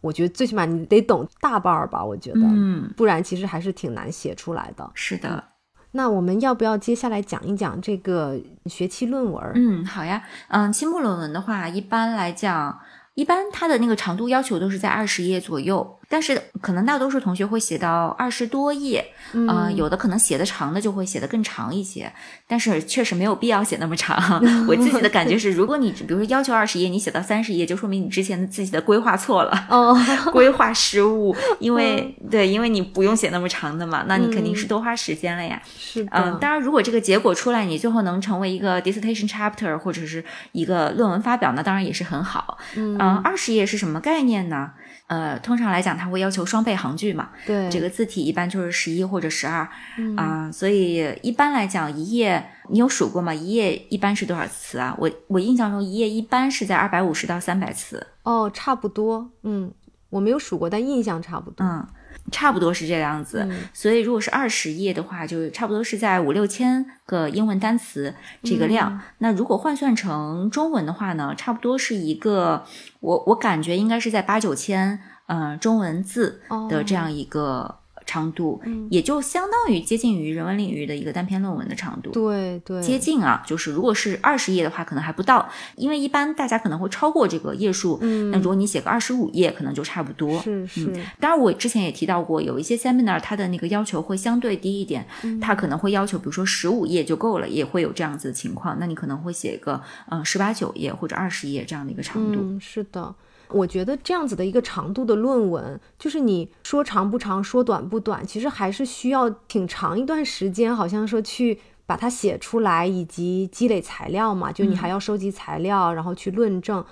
[0.00, 4.90] 我觉得最起码你得懂大半儿吧，我觉得，嗯，不然其实还是挺难写出来的。
[4.94, 5.44] 是的，
[5.92, 9.52] 那我们要不要接下来讲一讲这个学期论文？
[9.54, 12.80] 嗯，好呀，嗯，期末论文的话，一般来讲，
[13.14, 22.12] 一般它的那个长度要求都是在二十页左右，但是可能大多数同学会写到二十多页，嗯呃，有的可能写的长的就会写的更长一些，
[22.46, 24.14] 但是确实没有必要写那么长。
[24.68, 29.66] 我自己的感觉是，如果你比如说要求二十页，你写到三十页，就说明你之前的自己的规划错了。
[29.70, 29.96] 哦，
[30.30, 35.62] 规划失误， 因为、对，因为你不用写那么长的嘛，那你肯定是嗯多花时间了呀。
[35.78, 40.22] 是的，嗯，当然，如果这个结果出来，你最后能成为一个 dissertation chapter 或者是
[40.52, 42.58] 一个论文发表，那当然也是很好。
[42.76, 44.72] 嗯嗯，二十页是什么概念呢？
[45.12, 53.34] 呃，通常来讲，它会要求双倍行距嘛，对这个字体一般就是十一或者十二嗯啊，所以一般来讲，一页你有数过吗？
[53.34, 54.96] 一页一般是多少词啊？
[54.98, 59.70] 我我印象中一页一般是在二百五十到三百词，哦，差不多，嗯，
[60.08, 61.66] 我没有数过，但印象差不多。
[61.66, 61.86] 嗯，
[62.30, 63.46] 差不多是这样子。
[63.50, 68.92] 嗯所以如果是二十页的话，就差不多是在五六千个英文单词这个量。
[68.92, 72.64] 嗯那如果换算成中文的话呢，差不多是一个
[73.00, 77.78] 我我感觉应该是在八九千嗯、呃中文字的这样一个
[78.12, 82.10] 长度，哦嗯也就相当于接近于人文领域的一个单篇论文的长度。
[82.10, 87.98] 对对，接近啊，就是如果是二十页的话，可能还不到，因为一般大家可能会超过这个页数。
[88.02, 90.38] 嗯那如果你写个二十五页，可能就差不多。
[90.42, 98.76] 是是，当然，我之前也提到过，有一些 seminar 它的那个要求会相对低一点，嗯它可能会要求，比如说十五页就够了，也会有这样子的情况。
[98.78, 102.40] 那你可能会写个嗯十八九页或者二十页这样的一个长度。
[102.42, 103.14] 嗯，是的。
[103.52, 114.50] 我觉得这样子的一个长度的论文，就是你说长不长，说短不短，其实还是需要挺长一段时间，好像说去把它写出来，以及积累材料嘛。
[114.50, 116.84] 就你还要收集材料，然后去论证。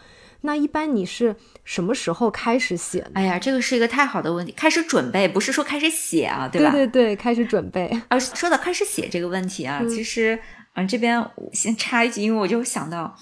[0.43, 3.11] 那一般你是什么时候开始写呢？
[3.15, 4.53] 哎呀，这个是一个太好的问题。
[4.53, 6.71] 开始准备不是说开始写啊，对吧？
[6.71, 8.01] 对对对，开始准备。
[8.09, 10.39] 而说到开始写这个问题啊，嗯其实
[10.75, 13.15] 嗯、这边我先插一句，因为我就想到，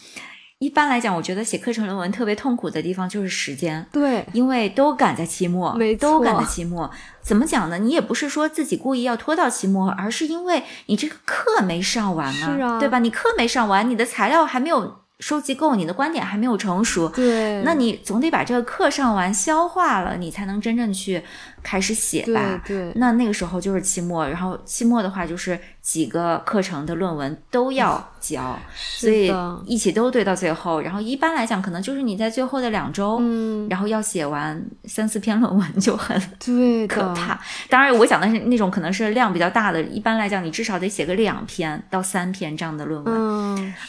[0.58, 6.90] 一般来讲，我觉得写课程论文特别痛苦的地方就是时间，对，因为都赶在期末，没都赶在期末。
[7.22, 7.78] 怎么讲呢？
[7.78, 12.98] 你也不是说自己故意要拖到期末，而是因为你这个课没上完是啊对吧？
[12.98, 21.22] 你课没上完，你的材料还没有收集够，你的观点还没有成熟，对，那你总得把这个课上完、消化了，你才能真正去
[21.68, 22.59] 开始写吧。
[22.64, 29.31] 对对那那个时候就是期末，然后期末的话就是几个课程的论文都要 交，所以
[29.66, 30.81] 一起都对到最后。
[30.81, 37.38] 然后一般来讲，可能就是你在最后的两周，嗯，然后要写完三四篇论文就很 对可怕。
[37.68, 43.14] 当然，我讲的是那种可能是量比较大的，一般来讲你至少得写个两篇到三篇这样的论文。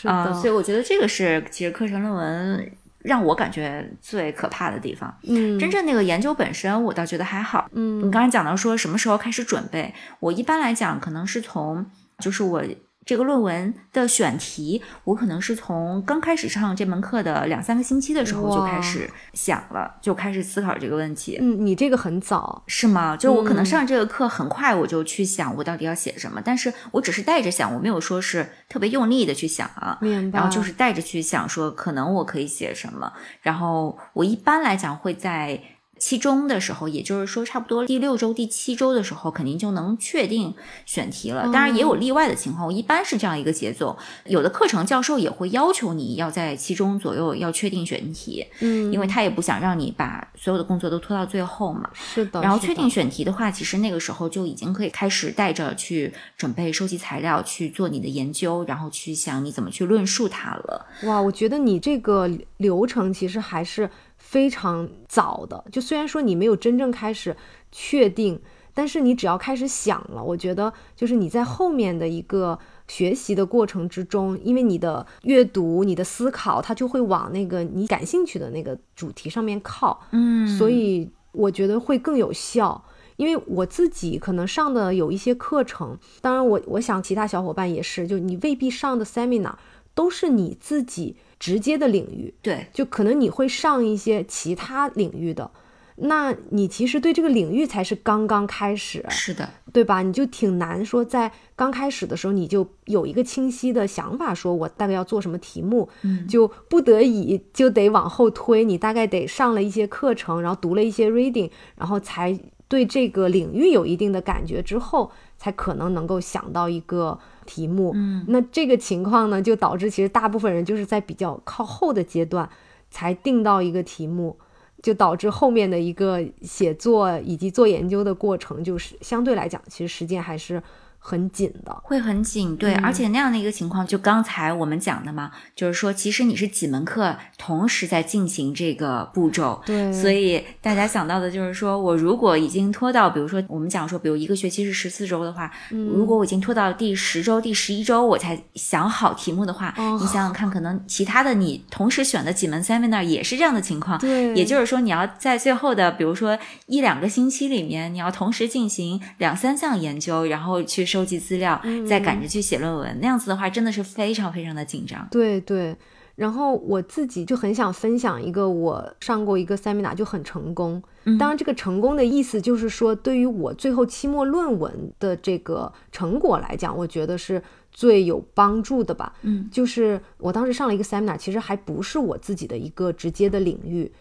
[0.04, 5.14] 嗯，所以我觉得这个是其实课程论文让我感觉最可怕的地方。
[5.24, 7.70] 嗯，真正那个研究本身，我倒觉得还好。
[7.74, 11.86] 嗯你刚才讲到说什么时候开始准备，我一般来讲可能是从
[12.20, 12.64] 就是我。
[13.10, 21.36] 这个论文的选题，我可能是从刚开始上这门课的两三个星期的时候就开始想了，就开始思考这个问题。
[21.42, 23.18] 嗯，你这个很早，是吗？
[23.18, 29.98] 就我可能嗯上这个课很快我就去想我到底要写什么，但是我只是带着想，我没有说是特别用力的去想啊。
[30.02, 33.12] 明白，然后就是带着去想说，可能我可以写什么。
[33.42, 35.60] 然后我一般来讲会在
[36.00, 40.54] 期中的时候，也就是说差不多第六周、第七周的时候，肯定就能确定
[40.86, 41.44] 选题了。
[41.52, 43.98] 当然也有例外的情况，我一般是这样一个节奏。
[44.26, 51.90] 有的课程教授也会要求你要在期中左右要确定选题，嗯，因为他也不想让你把所有的工作都拖到最后嘛。
[51.94, 60.86] 是的，是的然后确定选题的话，其实那个时候就已经可以开始带着去准备收集材料，去做你的研究，然后去想你怎么去论述它了。
[61.04, 63.90] 哇，我觉得你这个流程其实还是
[64.30, 65.66] 非常早的。
[65.72, 67.36] 就虽然说你没有真正开始
[67.72, 68.40] 确定，
[68.76, 80.00] 但是你只要开始想了，我觉得就是你在后面的一个学习的过程之中，因为你的阅读、你的思考，它就会往那个你感兴趣的那个主题上面靠。
[80.12, 82.86] 嗯所以我觉得会更有效。
[83.18, 89.56] 因为我自己可能上的有一些课程，当然我我想其他小伙伴也是，就你未必上的 seminar
[89.94, 95.52] 都是你自己直接的领域，对，就可能你会上一些其他领域的，
[95.96, 100.02] 那你其实对这个领域才是刚刚开始，是的，对吧？
[100.02, 106.26] 你就挺难说在刚开始的时候你就有一个清晰的想法，说我大概要做什么题目，嗯。
[106.28, 112.38] 就不得已就得往后推，你大概得上了一些课程，然后读了一些 reading，然后才
[112.70, 117.92] 对这个领域有一定的感觉之后，才可能能够想到一个题目。
[117.96, 122.50] 嗯，那这个情况呢，就导致其实大部分人就是在比较靠后的阶段
[122.90, 124.38] 才定到一个题目。
[124.82, 130.64] 就导致后面的一个写作以及做研究的过程，就是相对来讲，其实时间还是
[131.00, 131.76] 很紧的。
[131.84, 132.86] 会很紧，对，嗯。
[132.86, 139.92] 而且那样的一个情况，就刚才我们讲的嘛，就是说，其实你是几门课同时在进行这个步骤，对。
[139.92, 149.98] 所以大家想到的就是说，我如果已经拖到，比如说我们讲说，比如一个学期是十四周的话，如果我已经拖到第十周、第十一周我才想好题目的话，哦。
[150.00, 154.34] 你想想看，可能其他的你同时选的几门 seminar 也是这样的情况，对。
[154.36, 162.98] 也就是说，你要在最后的，比如说一两个星期里面，你要同时进行两三项研究，然后去收集资料，再赶着去写论文。
[163.00, 165.08] 那样子的话，真的是非常非常的紧张。
[165.12, 165.76] 对对，
[166.16, 170.82] 然后我自己就很想分享一个我上过一个 seminar 就很成功。
[171.20, 179.14] 当然，这个成功的意思就是说，对于我最后期末论文的这个成果来讲，我觉得是最有帮助的吧。
[179.22, 183.92] 嗯，就是我当时上了一个 seminar，其实还不是我自己的一个直接的领域。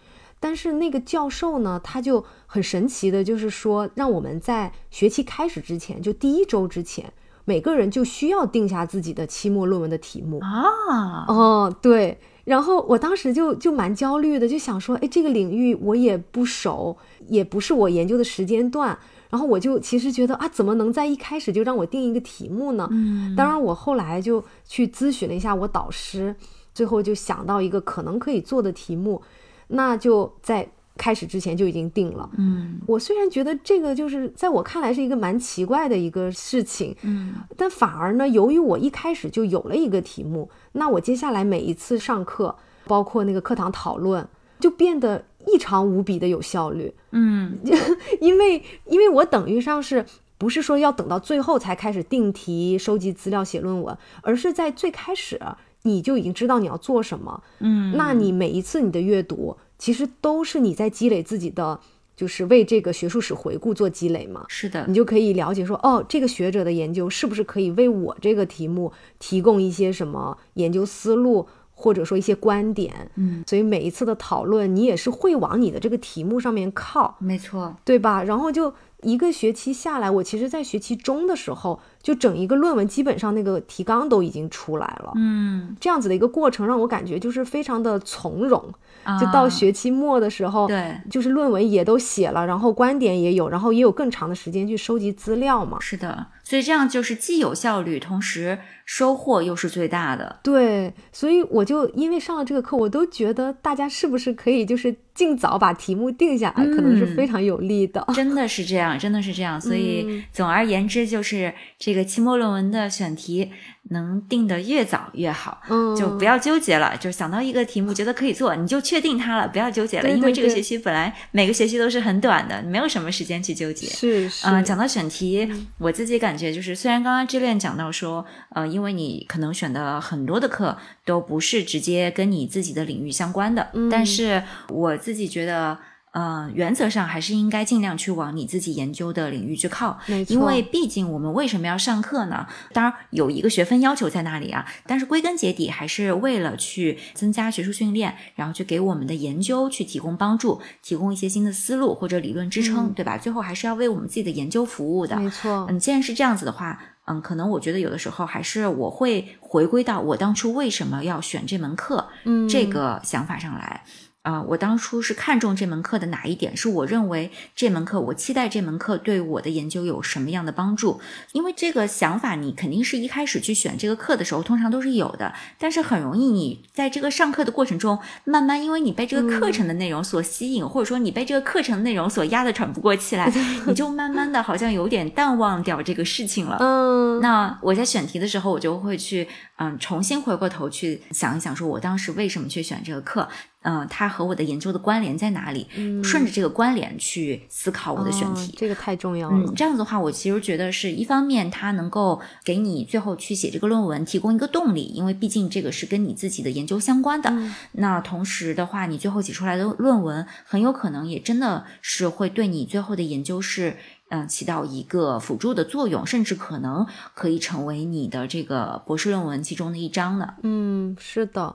[0.40, 7.12] 但是那个教授呢，他就很神奇的，就是说让我们在学期开始之前，就第一周之前，
[7.44, 10.38] 每个人就需要定下自己的期末论文的题目。
[10.40, 12.18] 啊，哦，对。
[12.44, 16.96] 然后我当时就就蛮焦虑的，就想说，哎，这个领域我也不熟，
[17.26, 18.98] 也不是我研究的时间段。
[19.28, 22.88] 然后我就其实觉得啊，怎么能在一开始就让我定一个题目呢？
[22.90, 26.34] 嗯，当然，我后来就去咨询了一下我导师，
[26.72, 29.20] 最后就想到一个可能可以做的题目，
[29.68, 32.28] 那就在开始之前就已经定了。
[32.36, 44.26] 嗯我虽然觉得这个就是在我看来是一个蛮奇怪的一个事情，嗯但反而呢，由于我一开始就有了一个题目，那我接下来每一次上课，包括那个课堂讨论，
[44.58, 46.92] 就变得异常无比的有效率。
[47.12, 47.58] 嗯
[48.20, 50.04] 因为因为我等于上是
[50.36, 55.40] 不是说要等到最后才开始定题、收集资料、写论文，而是在最开始
[55.82, 57.42] 你就已经知道你要做什么。
[57.60, 61.80] 嗯，那你每一次你的阅读，其实都是你在积累自己的，
[62.16, 64.44] 就是为这个学术史回顾做积累嘛。
[64.48, 78.24] 是的你，就可以了解说，哦，这个学者的研究是不是可以为我这个题目提供一些什么研究思路，或者说一些观点，嗯，所以每一次的讨论，你也是会往你的这个题目上面靠，没错，对吧？
[78.24, 88.72] 然后就一个学期下来，我其实在学期中的时候，就整一个论文基本上那个提纲都已经出来了，嗯，这样子的一个过程让我感觉就是非常的从容。
[89.04, 95.78] 啊就到学期末的时候，对，就是论文也都写了，然后观点也有，然后也有更长的时间去收集资料嘛。
[95.80, 100.40] 是的，所以这样就是既有效率，同时收获又是最大的。
[100.42, 108.06] 对，所以我就因为上了这个课，我都觉得大家是不是可以就是尽早把题目定下来，可能是非常有利的。
[108.14, 109.60] 真的是这样，真的是这样。
[109.60, 113.50] 所以嗯总而言之，就是这个期末论文的选题
[113.90, 115.60] 能定得越早越好。
[115.68, 123.88] 嗯，就不要纠结了，就想到一个题目觉得可以做，你就确定它了，不要纠结了，对因为这个学期本来每个学期都是很短的，没有什么时间去纠结。
[123.88, 135.78] 是是，嗯、讲到选题，我自己感觉就是，虽然刚刚之恋讲到说，呃，因为你可能选的很多的课都不是直接跟你自己的领域相关的，嗯但是我自己觉得。
[136.12, 139.96] 呃，原则上还是应该尽量去往你自己研究的领域去靠，
[140.26, 142.46] 因为毕竟我们为什么要上课呢？
[142.72, 153.18] 当然有一个学分要求在那里啊，但是归根结底还是为了去增加学术训练，然后去给我们的研究去提供帮助，提供一些新的思路或者理论支撑，嗯对吧？
[153.18, 155.14] 最后还是要为我们自己的研究服务的。
[155.20, 163.84] 没错，嗯，既然是这样子的话，嗯，可能我觉得有的时候还是我会回归到我当初为什么要选这门课、嗯，这个想法上来。
[164.28, 166.54] 啊、我当初是看中这门课的哪一点？
[166.54, 171.00] 是我认为这门课，我期待这门课对我的研究有什么样的帮助？
[171.32, 183.32] 因为这个想法，你肯定是一开始去选这个课的时候，通常都是有的，但是很容易你在这个上课的过程中，慢慢因为你被这个课程的内容所吸引，或者说你被这个课程内容所压得喘不过气来，
[183.66, 186.58] 你就慢慢的好像有点淡忘掉这个事情了。
[186.60, 189.26] 嗯，那我在选题的时候，我就会去
[189.56, 193.26] 嗯重新回过头去想一想，说我当时为什么去选这个课，
[193.70, 195.66] 嗯、它和我的研究的关联在哪里？
[195.76, 198.52] 嗯顺着这个关联去思考我的选题。
[198.52, 199.36] 哦这个太重要了。
[199.36, 207.28] 嗯，这样子的话，我其实觉得是一方面，它能够给你最后去写这个论文提供一个动力，因为毕竟这个是跟你自己的研究相关的。
[207.30, 213.76] 嗯那同时的话，你最后写出来的论文很有可能也真的是会对你最后的研究是
[214.10, 220.32] 嗯、起到一个辅助的作用，甚至可能可以成为你的这个博士论文其中的一章呢。
[220.42, 221.54] 嗯，是的，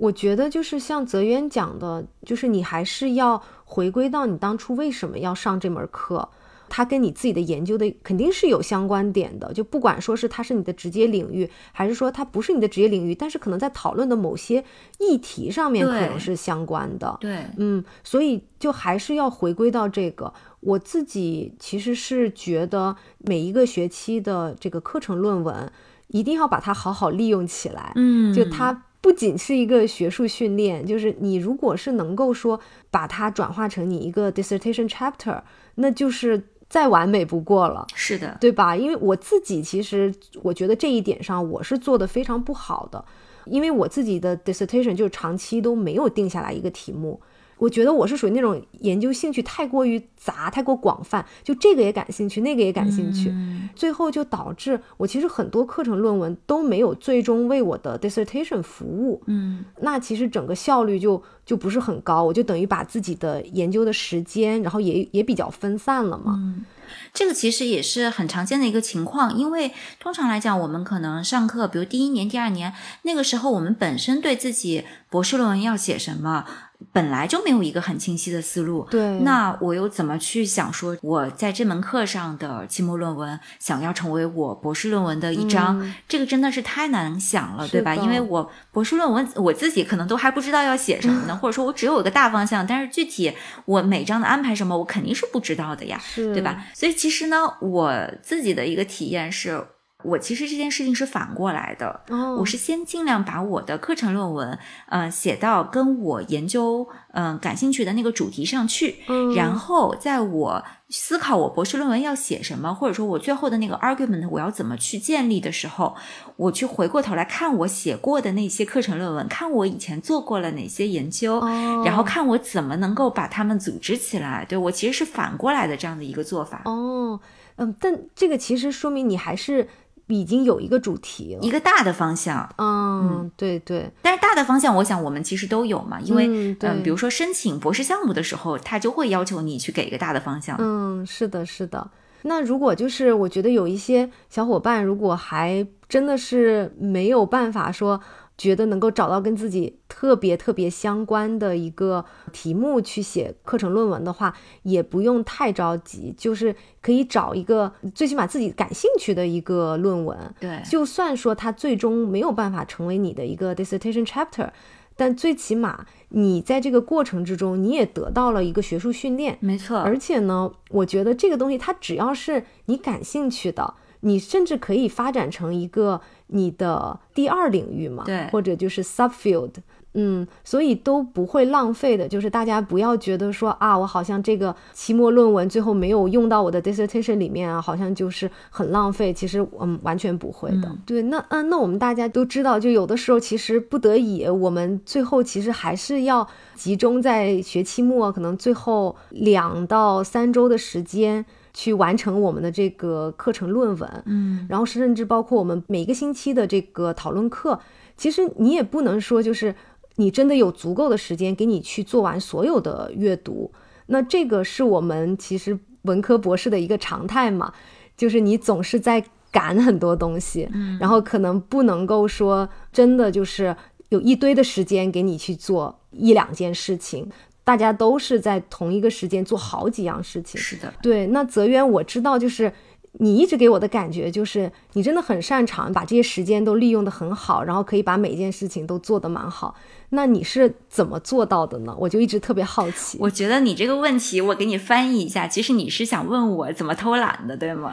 [0.00, 6.26] 我觉得就是像泽渊讲的，就是你还是要回归到你当初为什么要上这门课。
[6.72, 14.64] 它跟你自己的研究的肯定是有相关点的，就不管说是它是你的直接领域，还是说它不是你的职业领域，但是可能在讨论的某些
[15.00, 17.18] 议题上面可能是相关的。
[17.20, 20.32] 对，嗯，所以就还是要回归到这个。
[20.60, 25.72] 我自己其实是觉得每一个学期的这个课程论文，
[26.06, 27.92] 一定要把它好好利用起来。
[27.96, 35.40] 嗯就它不仅是一个学术训练，就是你如果是能够说把它转化成你一个 dissertation chapter，
[35.76, 37.86] 那就是再完美不过了。
[37.94, 38.76] 是的，对吧？
[38.76, 43.04] 因为我自己其实我觉得这一点上我是做的非常不好的，
[43.46, 47.20] 因为我自己的 dissertation 就长期都没有定下来一个题目。
[47.60, 59.22] 我觉得我是属于那种研究兴趣太过于杂、太过广泛，就这个也感兴趣，那个也感兴趣，嗯最后就导致我其实很多课程论文都没有最终为我的 dissertation 服务。
[59.26, 66.34] 嗯那其实整个效率就就不是很高，我就等于把自己的研究的时间，然后也也比较分散了嘛。
[66.38, 66.64] 嗯，
[67.12, 76.44] 这个其实也是很常见的一个情况，因为通常来讲，我们可能上课，比如第一年、第二年，那个时候我们本身对自己博士论文要写什么，
[76.92, 78.86] 本来就没有一个很清晰的思路。
[78.90, 87.94] 对，那我又怎么去想说，我在这门课上的期末论文想要成为我博士论文的一章，嗯这个真的是太难想了，对吧？
[87.94, 93.32] 因为我博士论文我自己可能都还不知道要写什么呢， 或者说我只有一个大方向，但是具体
[93.64, 96.64] 我每章的安排什么，我肯定是不知道的呀，对吧？？
[96.74, 99.64] 所以其实呢，我自己的一个体验是。
[100.02, 115.94] 我其实这件事情是反过来的，哦，我是先尽量把我的课程论文，嗯、写到跟我研究，嗯、感兴趣的那个主题上去，嗯然后在我思考我博士论文要写什么，或者说我最后的那个 argument 我要怎么去建立的时候，
[116.36, 124.44] 我去回过头来看我写过的那些课程论文，看我以前做过了哪些研究，哦然后看我怎么能够把它们组织起来。
[124.48, 126.62] 对我其实是反过来的这样的一个做法。
[126.64, 127.20] 哦，
[127.56, 129.68] 嗯，但这个其实说明你还是
[130.10, 131.40] 已经有一个主题了。
[131.42, 140.56] 一个大的方向，嗯，对对，但是大的方向，我想我们其实都有嘛，因为嗯对比如说申请博士项目的时候，他就会要求你去给一个大的方向。
[140.58, 141.90] 嗯，是的，是的。
[142.22, 147.98] 那如果就是我觉得有一些小伙伴，如果还真的是没有办法说
[148.40, 160.16] 觉得能够找到跟自己特别特别相关的一个题目去写课程论文的话，也不用太着急，就是可以找一个最起码自己感兴趣的一个论文。
[160.40, 164.48] 对，就算说它最终没有办法成为你的一个 dissertation chapter，
[164.96, 169.36] 但最起码你在这个过程之中，你也得到了一个学术训练。
[169.40, 173.74] 没错，而且呢，我觉得这个东西它只要是你感兴趣的。
[174.00, 179.50] 你甚至可以发展成一个你的第二领域嘛，对，或者就是 subfield，
[179.94, 182.06] 嗯，所以都不会浪费的。
[182.08, 189.12] 就是大家不要觉得说啊，我好像这个期末论文最后没有用到我的 dissertation 里面啊，好像就是很浪费。
[189.12, 190.76] 其实嗯，完全不会的。
[190.86, 201.26] 对，那嗯，那我们大家都知道，就有的时候其实不得已，我们最后其实还是要集中在学期末，可能最后两到三周的时间。
[201.52, 207.58] 去完成我们的这个课程论文，嗯，然后甚至包括我们每个星期的这个讨论课，
[207.96, 209.54] 其实你也不能说就是
[209.96, 213.52] 你真的有足够的时间给你去做完所有的阅读。
[213.86, 217.52] 那这个是我们其实文科博士的一个常态嘛，
[217.96, 223.54] 就是你总是在赶很多东西，嗯，然后可能不能够说真的就是
[223.88, 227.10] 有一堆的时间给你去做一两件事情。
[227.50, 231.08] 大家都是在同一个时间做好几样事情，是的，对。
[231.08, 232.52] 那泽渊，我知道，就是
[232.92, 239.56] 你一直给我的感觉，就是你真的很擅长把这些时间都利用的很好，然后可以把每件事情都做得蛮好。
[239.88, 241.74] 那你是怎么做到的呢？
[241.76, 242.98] 我就一直特别好奇。
[243.00, 247.72] 我觉得你这个问题，我给你翻译一下，其实你是想问我怎么偷懒的，对吗？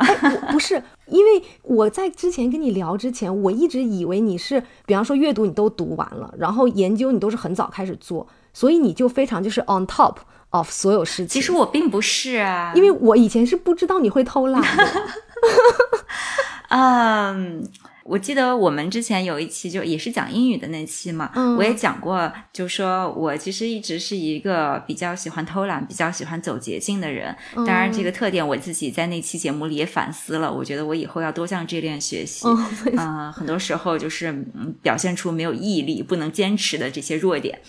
[0.52, 8.26] 不是，因为我在之前跟你聊之前，我一直以为你是，比方说阅读你都读完了，然后研究你都是很早开始做。
[8.60, 10.16] 所以你就非常就是 on top
[10.50, 11.28] of 所有事情。
[11.28, 14.84] 其实我并不是啊，因为我以前是不知道你会偷懒的。
[16.70, 17.64] 嗯，
[18.08, 27.36] 我记得我们之前有一期就也是讲英语的那期嘛，我也讲过，就说我其实一直是一个比较喜欢偷懒、比较喜欢走捷径的人。
[27.54, 32.48] 当然，这个特点我自己在那期节目里也反思了，我觉得我以后要多向这练学习。
[32.98, 34.32] 嗯，很多时候就是
[34.82, 37.60] 表现出没有毅力、不能坚持的这些弱点。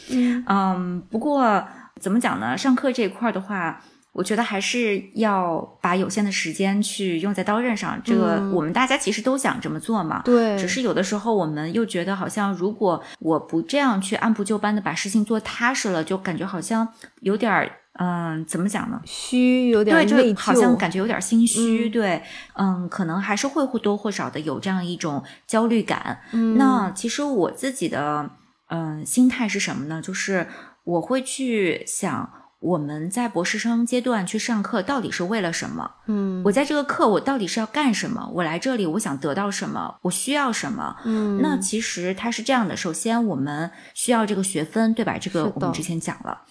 [0.47, 1.66] 嗯，不过
[2.01, 2.57] 怎么讲呢？
[2.57, 3.82] 上课这一块的话。
[4.12, 10.22] 我觉得还是要把有限的时间去用在刀刃上，这个我们大家其实都想这么做嘛。
[10.24, 16.88] 对，只是有的时候我们又觉得，好像如果我不这样去按部就班的把事情做踏实了，就感觉好像
[17.20, 19.00] 有点儿，嗯，怎么讲呢？
[19.04, 21.88] 虚，有点对，就好像感觉有点心虚。
[21.88, 22.20] 对，
[22.54, 26.22] 嗯，可能还是会或多或少的有这样一种焦虑感。
[26.32, 28.28] 嗯那其实我自己的
[28.70, 30.02] 嗯心态是什么呢？
[30.02, 30.48] 就是
[30.82, 32.28] 我会去想。
[32.61, 35.88] 我们在博士生阶段去上课到底是为了什么？
[36.06, 38.28] 嗯，我在这个课我到底是要干什么？
[38.34, 39.96] 我来这里我想得到什么？
[40.02, 40.96] 我需要什么？
[41.04, 42.76] 嗯，那其实它是这样的。
[42.76, 45.16] 首先，我们需要这个学分，对吧？
[45.18, 46.42] 这个我们之前讲了。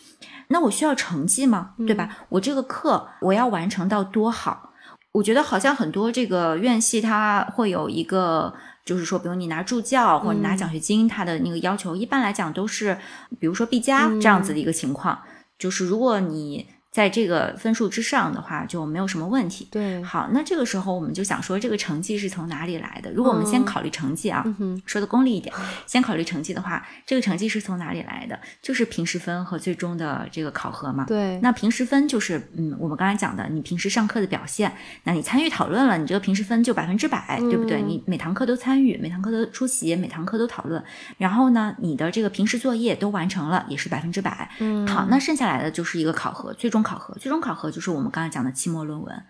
[0.47, 1.71] 那我需要成绩吗？
[1.85, 2.19] 对吧？
[2.29, 4.71] 我这个课我要完成到多好？
[5.11, 8.53] 我觉得好像很多这个院系它会有一个，
[8.85, 12.97] 就是说，比如你拿助教或者拿奖学金，它的那个要求一般来讲都是，
[13.39, 15.19] 比如说 B 加这样子的一个情况。
[15.57, 16.76] 就是如果你。
[16.97, 19.67] 在这个分数之上的话，就没有什么问题。
[19.69, 23.11] 对，好，那这个时候我们就想说，这个成绩是从哪里来的？
[23.11, 24.43] 如果我们先考虑成绩啊，
[24.83, 25.53] 说的功利一点，
[25.85, 28.39] 先考虑成绩的话，这个成绩是从哪里来的？
[28.63, 31.05] 就是平时分和最终的这个考核嘛。
[31.05, 34.73] 对，那平时分就是，嗯，我们刚才讲的，你平时上课的表现，
[35.03, 37.79] 那你参与讨论了，你这个平时分就百分之百，对不对？
[37.79, 40.83] 你每堂课都参与，每堂课都出席，每堂课都讨论，
[41.19, 44.49] 然后呢，你的这个平时作业都完成了，也是百分之百。
[44.57, 47.69] 嗯，好，那剩下来的就是一个考核，最终考核，最终考核。
[47.69, 49.23] 就是我们刚才讲的期末论文，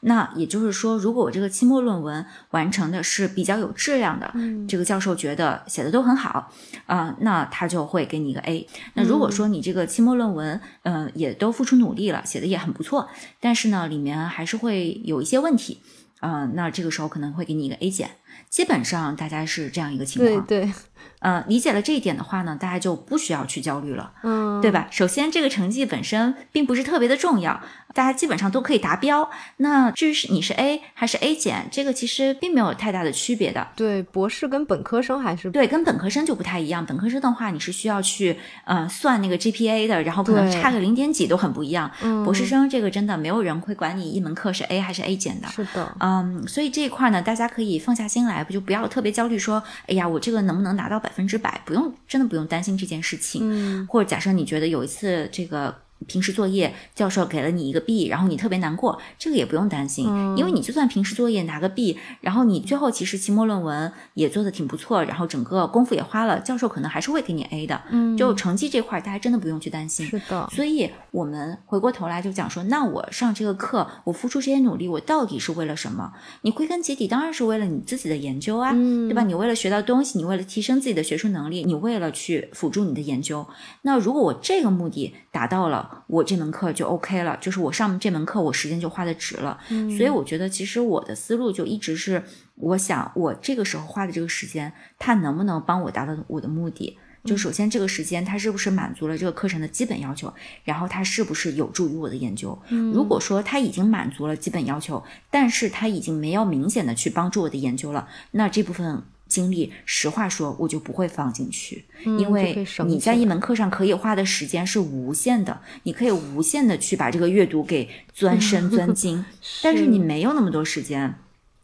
[0.00, 4.32] 那也就是说，如果我这个期末论文完成的是比较有质量的，
[4.68, 6.52] 这个教授觉得写的都很好
[6.86, 8.68] 啊，那他就会给你一个 A。
[8.94, 13.08] 那如果说你这个期末论文，嗯，也都付出努力了，写的也很不错，
[13.40, 15.82] 但是呢，里面还是会有一些问题，
[16.20, 18.10] 嗯，那这个时候可能会给你一个 A 减。
[18.48, 20.72] 基本上大家是这样一个情况，对对。
[21.20, 24.86] 呃，理解了这一点的话呢，大家就不需要去焦虑了，嗯，对吧？
[24.90, 27.60] 首先，这个成绩本身并不是特别的重要，
[27.94, 29.30] 大家基本上都可以达标。
[29.58, 33.68] 那至于是你是 A 还是 A 减，这个其实并没有太大的区别的。
[33.76, 36.84] 对，博士跟本科生还是对，跟本科生就不太一样。
[36.86, 41.90] 本科生的话，你是需要去呃算那个 GPA 的，然后可能差个零点几都很不一样。
[42.02, 45.48] 嗯博士生这个真的没有人会管你一门课是 A 还是 A 减的。
[45.48, 51.62] 是的，嗯，所以这一块呢，大家可以放下心来，不就不要特别焦虑，说，哎呀，我这个能不能拿到百分之百？
[51.64, 53.40] 不用，真的不用担心这件事情。
[53.44, 55.74] 嗯，或者假设你觉得有一次这个
[56.06, 67.80] 平时作业教授给了你一个 B，然后你特别难过，这个也不用担心，因为你就算平时作业拿个 B，然后你最后其实期末论文也做的挺不错，然后整个功夫也花了，教授可能还是会给你 A 的。
[67.90, 70.06] 嗯，就成绩这块，大家真的不用去担心。
[70.06, 76.12] 是的，所以我们回过头来就讲说，那我上这个课，我付出这些努力，我到底是为了什么？
[76.42, 79.22] 你归根结底当然是为了你自己的研究啊，对吧？
[79.22, 83.46] 你为了学到东西，你为了提升自己的学术能力，你为了去辅助你的研究。
[83.82, 89.58] 那如果我这个目的达到了，我这门课就 OK 了，就是我上这门课，我时间就花的值了。
[89.68, 92.22] 所以我觉得，其实我的思路就一直是，
[92.56, 96.98] 我想我这个时候花的这个时间，它能不能帮我达到我的目的？
[97.22, 100.32] 就首先这个时间它是不是满足了这个课程的基本要求，
[100.64, 102.58] 然后它是不是有助于我的研究？
[102.94, 109.02] 如果说它已经满足了基本要求，但是它已经没有明显的去帮助我的研究了，那这部分。
[109.30, 119.24] 精力，实话说，我就不会放进去，因为你在一门课上可以花的时间是无限的，你可以无限的去把这个阅读给钻深 钻精，
[119.62, 121.14] 但是你没有那么多时间，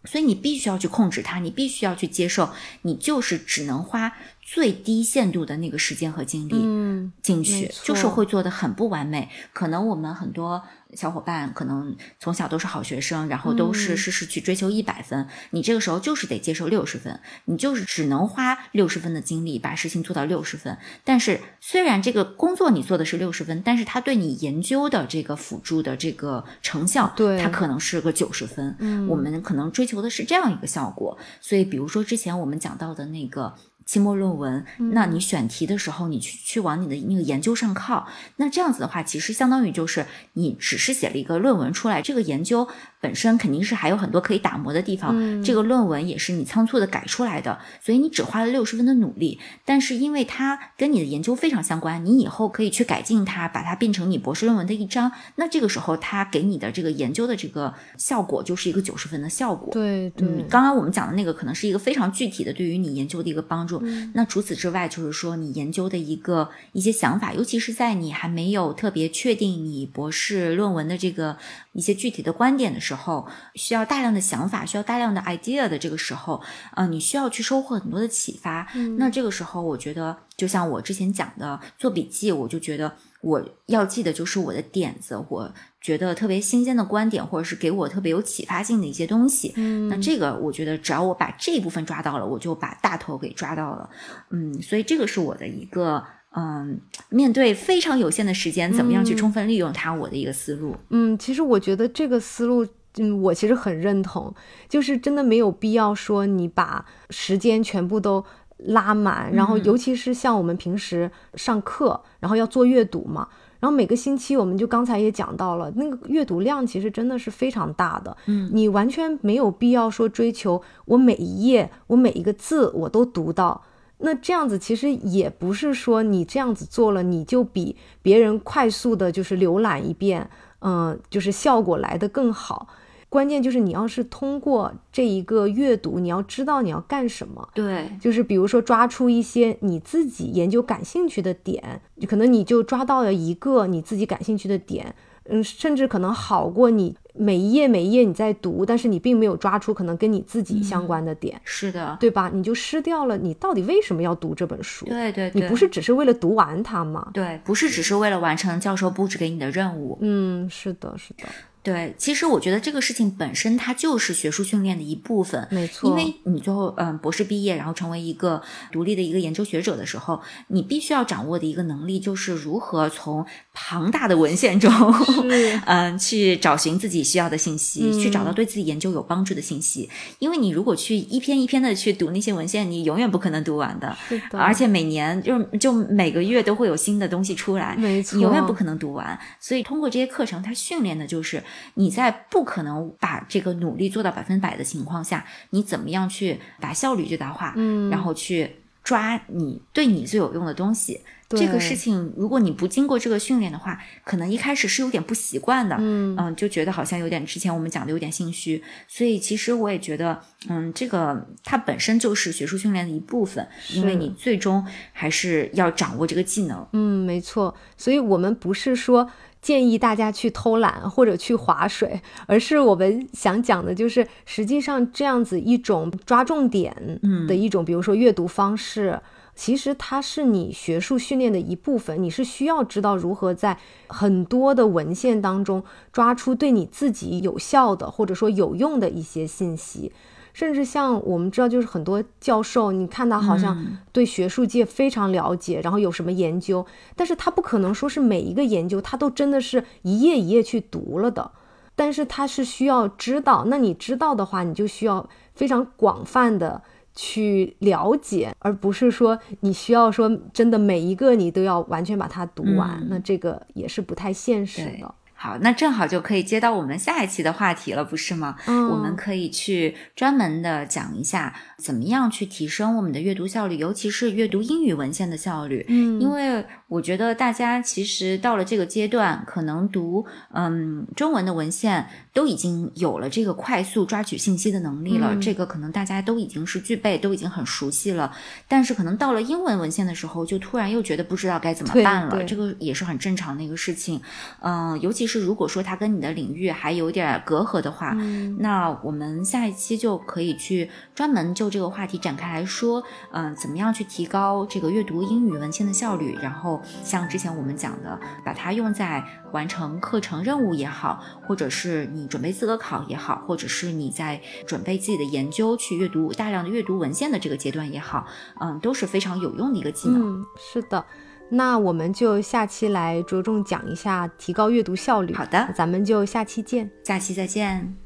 [0.05, 2.51] 所以你必须要去控制它，你必须要去接受，
[2.83, 10.63] 你就是只能花最低限度的那个时间和精力进去，就是会做的很不完美，可能我们很多。
[10.95, 15.27] 小伙伴可能从小都是好学生，然后都是事事去追求一百分。
[15.51, 20.79] 你这个时候就是得接受六十分，你就是只能花六十分的精力把事情做到六十分。
[21.05, 28.77] 但是虽然这个工作你做的是六十分，但是它对你研究的这个辅助的这个成效，对它可能是个九十分。
[28.79, 31.19] 嗯，我们可能追求的是这样一个效果。
[31.41, 33.55] 所以，比如说之前我们讲到的那个。
[33.87, 38.07] 期末论文，那你选题的时候，你去去往你的那个研究上靠，
[38.37, 42.67] 那这样子的话，其实相当于就是你只是写了一个论文出来，这个研究
[43.01, 59.73] 本身肯定是还有很多可以打磨的地方，这个论文也是你仓促的改出来的，所以你只花了六十分的努力，但是因为它跟你的研究非常相关，你以后可以去改进它，把它变成你博士论文的一章，那这个时候它给你的这个研究的这个效果就是一个九十分的效果。
[59.73, 63.76] 对对，刚刚我们讲的那个可能是一个非常具体的对于你研究的一个帮助。
[64.15, 71.37] 那除此之外，就是说你研究的一个一些想法，尤其是在你还没有特别确定你博士论文的这个
[71.73, 76.43] 一些具体的观点的时候，需要大量的想法，需要大量的 idea 的这个时候，
[76.75, 78.67] 呃，你需要去收获很多的启发。
[78.99, 85.53] 那这个时候，我觉得就像我之前讲的，做笔记，我就觉得我要记的就是我的点子，我。
[85.87, 93.89] 觉得特别新鲜的观点，或者是给我特别有启发性的一些东西，嗯，那这个我觉得只要我把这一部分抓到了，我就把大头给抓到了，
[94.31, 96.03] 嗯，所以这个是我的一个，
[96.35, 100.75] 嗯，面对非常有限的时间，怎么样去充分利用它，我的一个思路。
[100.91, 102.67] 嗯，其实我觉得这个思路，
[102.97, 104.35] 嗯，我其实很认同，
[104.69, 108.25] 就是真的没有必要说你把时间全部都
[108.57, 113.29] 拉满，然后尤其是像我们平时上课，然后要做阅读嘛。
[113.61, 118.17] 然后每个星期，我们就刚才也讲到了，那个阅读量其实真的是非常大的。
[118.27, 123.63] 嗯，你完全没有必要说追求我每一页、我每一个字我都读到。
[123.99, 130.29] 那这样子其实也不是说你这样子做了，你就比别人快速的就是浏览一遍，
[130.61, 132.69] 嗯，就是效果来的更好。
[133.17, 137.49] 关键就是你要是通过这一个阅读，你要知道你要干什么。
[137.55, 144.95] 对，就是比如说抓出一些你自己研究感兴趣的点，可能你就抓到了一个你自己感兴趣的点，
[145.31, 151.41] 嗯，甚至可能好过你每一页每一页你在读，但是你并没有抓出可能跟你自己相关的点。
[151.43, 152.31] 是的，对吧？
[152.31, 154.85] 你就失掉了你到底为什么要读这本书？
[154.85, 157.09] 对对，你不是只是为了读完它吗？
[157.15, 159.97] 对，不是只是为了完成教授布置给你的任务。
[160.03, 161.27] 嗯，是的，是的。
[161.67, 165.91] 对，其实我觉得这个事情本身它就是学术训练的一部分，没错。
[165.91, 168.41] 因为你最后嗯博士毕业，然后成为一个
[168.71, 174.71] 独立的一个研究学者的时候，你必须要掌握的一个能力就是如何从庞大的文献中，
[175.67, 179.91] 嗯去找寻自己需要的信息，去找到对自己研究有帮助的信息。
[180.21, 183.97] 因为你如果去一篇一篇的去读那些文献，你永远不可能读完的。
[184.09, 184.39] 是的。
[184.39, 189.19] 而且每年就就每个月都会有新的东西出来，没错，你永远不可能读完。
[189.41, 191.43] 所以通过这些课程，它训练的就是。
[191.75, 197.53] 你在不可能把这个努力做到百分百的情况下，你怎么样去把效率最大化？
[197.57, 201.01] 嗯，然后去抓你对你最有用的东西。
[201.29, 205.75] 这个事情，如果你不经过这个训练的话，可能一开始是有点不习惯的。
[205.81, 208.63] 嗯嗯，就觉得好像有点之前我们讲的有点心虚。
[208.87, 216.65] 所以其实我也觉得，嗯，这个它本身就是学术训练的一部分，因为你最终还是要掌握这个技能。
[216.75, 217.53] 嗯，没错。
[217.77, 219.11] 所以我们不是说。
[219.47, 229.01] 建议大家去偷懒或者去划水，而是我们想讲的就是，实际上这样子一种抓重点的一种，比如说阅读方式，
[229.37, 239.93] 其实它是你学术训练的一部分，你是需要知道如何在很多的文献当中抓出对你自己有效的或者说有用的一些信息。
[240.37, 243.57] 甚至像我们知道，就是很多教授，你看他好像
[243.91, 251.31] 对学术界非常了解，然后有什么研究，但是他不可能说是每一个研究他都真的是一页一页去读了的，
[251.75, 256.61] 但是他是需要知道，那你知道的话，你就需要非常广泛的
[256.95, 264.95] 去了解，而不是说你需要说真的每一个你都要完全把它读完，那这个也是不太现实的。
[265.27, 268.37] 好，那正好就可以接到我们下一期的话题了，不是吗？
[268.47, 275.67] 嗯，我们可以去专门的讲一下，怎么样去提升我们的阅读效率，尤其是阅读英语文献的效率。
[275.69, 288.13] 嗯，因为我觉得大家其实到了这个阶段，可能读嗯中文的文献都已经有了这个快速抓取信息的能力了，这个可能大家都已经是具备，都已经很熟悉了。
[288.49, 294.01] 但是可能到了英文文献的时候，就突然又觉得不知道该怎么办了，这个也是很正常的一个事情。
[294.41, 297.93] 嗯，尤其是如果说它跟你的领域还有点隔阂的话，
[298.39, 306.63] 那我们下一期就可以去专门就这个话题展开来说，嗯，怎么样去提高这个阅读英语文献的效率，然后。
[306.83, 318.07] 像之前我们讲的，把它用在完成课程任务也好，或者是你准备资格考也好，或者是你在准备自己的研究去阅读大量的阅读文献的这个阶段也好，
[318.41, 320.21] 嗯，都是非常有用的一个技能。
[320.21, 320.85] 嗯，是的。
[321.29, 325.13] 那我们就下期来着重讲一下提高阅读效率。
[325.13, 327.86] 好的，咱们就下期见，下期再见。